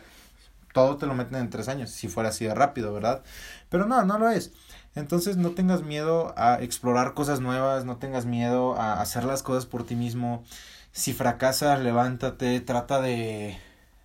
todo 0.74 0.98
te 0.98 1.06
lo 1.06 1.14
meten 1.14 1.38
en 1.38 1.48
tres 1.48 1.68
años, 1.68 1.88
si 1.88 2.08
fuera 2.08 2.28
así 2.28 2.44
de 2.44 2.54
rápido, 2.54 2.92
¿verdad? 2.92 3.22
Pero 3.70 3.86
no, 3.86 4.04
no 4.04 4.18
lo 4.18 4.28
es. 4.28 4.52
Entonces 4.94 5.38
no 5.38 5.52
tengas 5.52 5.80
miedo 5.80 6.34
a 6.36 6.60
explorar 6.60 7.14
cosas 7.14 7.40
nuevas, 7.40 7.86
no 7.86 7.96
tengas 7.96 8.26
miedo 8.26 8.78
a 8.78 9.00
hacer 9.00 9.24
las 9.24 9.42
cosas 9.42 9.64
por 9.64 9.86
ti 9.86 9.94
mismo. 9.94 10.44
Si 10.92 11.14
fracasas, 11.14 11.80
levántate, 11.80 12.60
trata 12.60 13.00
de, 13.00 13.56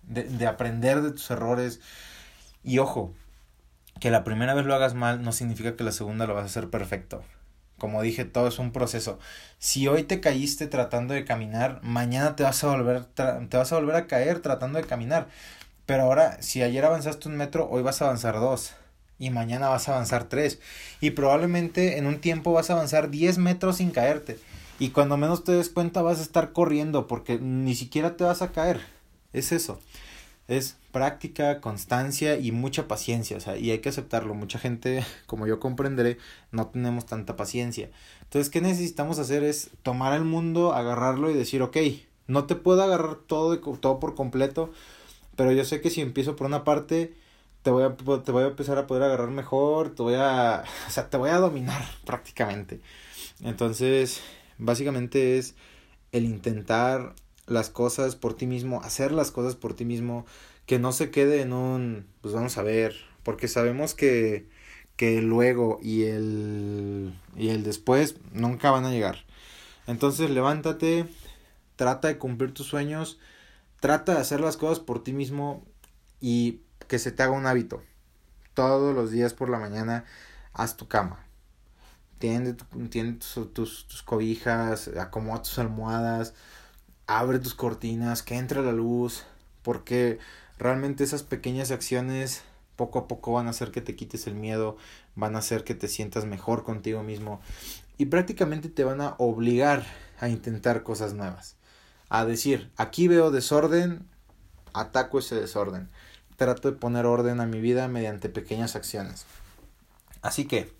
de, 0.04 0.24
de 0.24 0.46
aprender 0.46 1.02
de 1.02 1.10
tus 1.10 1.30
errores 1.30 1.80
y 2.66 2.80
ojo, 2.80 3.14
que 4.00 4.10
la 4.10 4.24
primera 4.24 4.52
vez 4.52 4.66
lo 4.66 4.74
hagas 4.74 4.94
mal 4.94 5.22
no 5.22 5.30
significa 5.32 5.76
que 5.76 5.84
la 5.84 5.92
segunda 5.92 6.26
lo 6.26 6.34
vas 6.34 6.42
a 6.42 6.46
hacer 6.46 6.68
perfecto. 6.68 7.22
Como 7.78 8.02
dije, 8.02 8.24
todo 8.24 8.48
es 8.48 8.58
un 8.58 8.72
proceso. 8.72 9.18
Si 9.58 9.86
hoy 9.86 10.02
te 10.02 10.20
caíste 10.20 10.66
tratando 10.66 11.14
de 11.14 11.24
caminar, 11.24 11.80
mañana 11.82 12.34
te 12.34 12.42
vas 12.42 12.64
a 12.64 12.68
volver, 12.68 13.04
te 13.04 13.56
vas 13.56 13.72
a, 13.72 13.76
volver 13.76 13.94
a 13.94 14.06
caer 14.06 14.40
tratando 14.40 14.78
de 14.78 14.84
caminar. 14.84 15.28
Pero 15.86 16.02
ahora, 16.02 16.42
si 16.42 16.62
ayer 16.62 16.84
avanzaste 16.84 17.28
un 17.28 17.36
metro, 17.36 17.68
hoy 17.70 17.82
vas 17.82 18.02
a 18.02 18.06
avanzar 18.06 18.40
dos. 18.40 18.74
Y 19.18 19.30
mañana 19.30 19.68
vas 19.68 19.88
a 19.88 19.92
avanzar 19.92 20.24
tres. 20.24 20.58
Y 21.00 21.10
probablemente 21.10 21.98
en 21.98 22.06
un 22.06 22.20
tiempo 22.20 22.52
vas 22.52 22.70
a 22.70 22.72
avanzar 22.72 23.10
diez 23.10 23.38
metros 23.38 23.76
sin 23.76 23.92
caerte. 23.92 24.38
Y 24.80 24.90
cuando 24.90 25.16
menos 25.16 25.44
te 25.44 25.52
des 25.52 25.68
cuenta 25.68 26.02
vas 26.02 26.18
a 26.18 26.22
estar 26.22 26.52
corriendo 26.52 27.06
porque 27.06 27.38
ni 27.38 27.76
siquiera 27.76 28.16
te 28.16 28.24
vas 28.24 28.42
a 28.42 28.50
caer. 28.50 28.80
Es 29.32 29.52
eso. 29.52 29.78
Es 30.48 30.76
práctica, 30.92 31.60
constancia 31.60 32.38
y 32.38 32.52
mucha 32.52 32.88
paciencia. 32.88 33.36
O 33.36 33.40
sea, 33.40 33.56
y 33.56 33.70
hay 33.70 33.78
que 33.80 33.88
aceptarlo. 33.88 34.34
Mucha 34.34 34.58
gente, 34.58 35.04
como 35.26 35.46
yo 35.46 35.60
comprenderé, 35.60 36.18
no 36.52 36.68
tenemos 36.68 37.06
tanta 37.06 37.36
paciencia. 37.36 37.90
Entonces, 38.22 38.50
¿qué 38.50 38.60
necesitamos 38.60 39.18
hacer? 39.18 39.44
Es 39.44 39.70
tomar 39.82 40.14
el 40.14 40.24
mundo, 40.24 40.72
agarrarlo 40.72 41.30
y 41.30 41.34
decir, 41.34 41.62
ok, 41.62 41.76
no 42.26 42.44
te 42.44 42.54
puedo 42.54 42.82
agarrar 42.82 43.16
todo, 43.16 43.58
todo 43.58 44.00
por 44.00 44.14
completo 44.14 44.72
pero 45.36 45.52
yo 45.52 45.64
sé 45.64 45.80
que 45.80 45.90
si 45.90 46.00
empiezo 46.00 46.34
por 46.34 46.46
una 46.46 46.64
parte, 46.64 47.14
te 47.62 47.70
voy, 47.70 47.84
a, 47.84 47.94
te 47.94 48.32
voy 48.32 48.44
a 48.44 48.48
empezar 48.48 48.78
a 48.78 48.86
poder 48.86 49.04
agarrar 49.04 49.28
mejor, 49.28 49.94
te 49.94 50.02
voy 50.02 50.14
a, 50.14 50.64
o 50.88 50.90
sea, 50.90 51.08
te 51.08 51.16
voy 51.16 51.30
a 51.30 51.38
dominar 51.38 51.84
prácticamente. 52.04 52.80
Entonces, 53.42 54.22
básicamente 54.58 55.38
es 55.38 55.54
el 56.12 56.24
intentar 56.24 57.14
las 57.46 57.70
cosas 57.70 58.16
por 58.16 58.34
ti 58.34 58.46
mismo, 58.46 58.82
hacer 58.82 59.12
las 59.12 59.30
cosas 59.30 59.56
por 59.56 59.74
ti 59.74 59.84
mismo, 59.84 60.26
que 60.66 60.78
no 60.78 60.92
se 60.92 61.10
quede 61.10 61.42
en 61.42 61.52
un, 61.52 62.06
pues 62.20 62.34
vamos 62.34 62.58
a 62.58 62.62
ver, 62.62 62.96
porque 63.22 63.48
sabemos 63.48 63.94
que, 63.94 64.48
que 64.96 65.22
luego 65.22 65.78
y 65.82 66.04
el, 66.04 67.14
y 67.36 67.48
el 67.50 67.62
después 67.62 68.16
nunca 68.32 68.70
van 68.70 68.84
a 68.84 68.90
llegar. 68.90 69.24
Entonces, 69.86 70.30
levántate, 70.30 71.06
trata 71.76 72.08
de 72.08 72.18
cumplir 72.18 72.52
tus 72.52 72.66
sueños, 72.66 73.18
Trata 73.80 74.14
de 74.14 74.20
hacer 74.20 74.40
las 74.40 74.56
cosas 74.56 74.80
por 74.80 75.04
ti 75.04 75.12
mismo 75.12 75.64
y 76.20 76.60
que 76.88 76.98
se 76.98 77.12
te 77.12 77.22
haga 77.22 77.32
un 77.32 77.46
hábito. 77.46 77.82
Todos 78.54 78.94
los 78.94 79.10
días 79.10 79.34
por 79.34 79.50
la 79.50 79.58
mañana 79.58 80.04
haz 80.52 80.76
tu 80.76 80.88
cama. 80.88 81.24
Tiende, 82.18 82.54
tus, 82.54 83.52
tus, 83.52 84.02
cobijas, 84.02 84.88
acomoda 84.88 85.42
tus 85.42 85.58
almohadas, 85.58 86.32
abre 87.06 87.38
tus 87.38 87.54
cortinas, 87.54 88.22
que 88.22 88.36
entre 88.36 88.62
la 88.62 88.72
luz, 88.72 89.24
porque 89.62 90.18
realmente 90.58 91.04
esas 91.04 91.22
pequeñas 91.22 91.70
acciones 91.70 92.42
poco 92.76 92.98
a 92.98 93.08
poco 93.08 93.32
van 93.32 93.46
a 93.46 93.50
hacer 93.50 93.70
que 93.70 93.80
te 93.80 93.96
quites 93.96 94.26
el 94.26 94.34
miedo, 94.34 94.76
van 95.14 95.34
a 95.34 95.38
hacer 95.38 95.64
que 95.64 95.74
te 95.74 95.88
sientas 95.88 96.26
mejor 96.26 96.62
contigo 96.62 97.02
mismo 97.02 97.40
y 97.96 98.06
prácticamente 98.06 98.68
te 98.68 98.84
van 98.84 99.00
a 99.00 99.14
obligar 99.18 99.86
a 100.20 100.28
intentar 100.28 100.82
cosas 100.82 101.14
nuevas 101.14 101.56
a 102.08 102.24
decir, 102.24 102.70
aquí 102.76 103.08
veo 103.08 103.30
desorden, 103.30 104.06
ataco 104.72 105.18
ese 105.18 105.34
desorden. 105.34 105.88
Trato 106.36 106.70
de 106.70 106.76
poner 106.76 107.06
orden 107.06 107.40
a 107.40 107.46
mi 107.46 107.60
vida 107.60 107.88
mediante 107.88 108.28
pequeñas 108.28 108.76
acciones. 108.76 109.24
Así 110.22 110.46
que, 110.46 110.72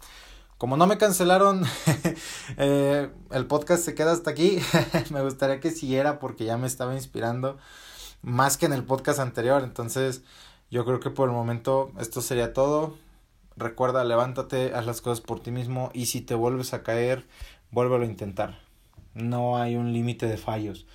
como 0.59 0.77
no 0.77 0.87
me 0.87 0.99
cancelaron, 0.99 1.65
eh, 2.57 3.11
el 3.31 3.47
podcast 3.47 3.85
se 3.85 3.95
queda 3.95 4.13
hasta 4.13 4.31
aquí. 4.31 4.59
me 5.11 5.23
gustaría 5.23 5.61
que 5.61 5.71
siguiera 5.71 6.19
porque 6.19 6.45
ya 6.45 6.57
me 6.57 6.67
estaba 6.67 6.95
inspirando 6.95 7.59
más 8.23 8.57
que 8.57 8.67
en 8.67 8.73
el 8.73 8.85
podcast 8.85 9.19
anterior. 9.19 9.63
Entonces, 9.63 10.23
yo 10.71 10.85
creo 10.85 11.01
que 11.01 11.11
por 11.11 11.29
el 11.29 11.35
momento 11.35 11.93
esto 12.01 12.21
sería 12.21 12.53
todo. 12.53 12.97
Recuerda, 13.57 14.05
levántate, 14.05 14.75
haz 14.75 14.87
las 14.87 15.01
cosas 15.01 15.21
por 15.21 15.41
ti 15.41 15.51
mismo 15.51 15.91
y 15.95 16.07
si 16.07 16.21
te 16.21 16.35
vuelves 16.35 16.75
a 16.75 16.83
caer, 16.83 17.27
vuélvelo 17.71 18.05
a 18.05 18.09
intentar. 18.09 18.59
No 19.15 19.57
hay 19.57 19.77
un 19.77 19.93
límite 19.93 20.27
de 20.27 20.37
fallos 20.37 20.87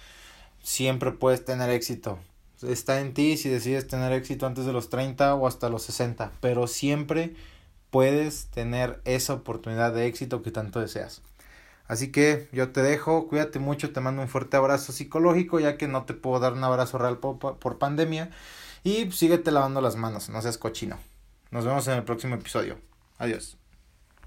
siempre 0.64 1.12
puedes 1.12 1.44
tener 1.44 1.70
éxito. 1.70 2.20
Está 2.62 3.00
en 3.00 3.14
ti 3.14 3.38
si 3.38 3.50
decides 3.50 3.88
tener 3.88 4.12
éxito 4.14 4.46
antes 4.46 4.66
de 4.66 4.74
los 4.74 4.90
30 4.90 5.36
o 5.36 5.48
hasta 5.48 5.70
los 5.70 5.84
60, 5.84 6.32
pero 6.42 6.68
siempre 6.68 7.36
puedes 7.92 8.48
tener 8.48 9.00
esa 9.06 9.36
oportunidad 9.36 9.94
de 9.94 10.08
éxito 10.08 10.42
que 10.42 10.52
tanto 10.52 10.80
deseas. 10.80 11.22
Así 11.88 12.12
que 12.12 12.48
yo 12.54 12.72
te 12.72 12.82
dejo, 12.82 13.28
cuídate 13.28 13.60
mucho, 13.60 13.92
te 13.92 14.00
mando 14.00 14.22
un 14.22 14.30
fuerte 14.30 14.58
abrazo 14.58 14.94
psicológico 14.94 15.60
ya 15.60 15.78
que 15.78 15.88
no 15.88 16.06
te 16.06 16.14
puedo 16.14 16.40
dar 16.40 16.54
un 16.54 16.64
abrazo 16.64 16.98
real 16.98 17.18
por, 17.18 17.78
pandemia 17.78 18.32
y 18.84 19.12
síguete 19.12 19.52
lavando 19.52 19.82
las 19.82 19.98
manos, 19.98 20.30
no 20.30 20.42
seas 20.42 20.58
cochino. 20.58 20.98
Nos 21.52 21.66
vemos 21.66 21.86
en 21.90 21.96
el 21.96 22.04
próximo 22.04 22.36
episodio. 22.36 22.80
Adiós. 23.18 23.61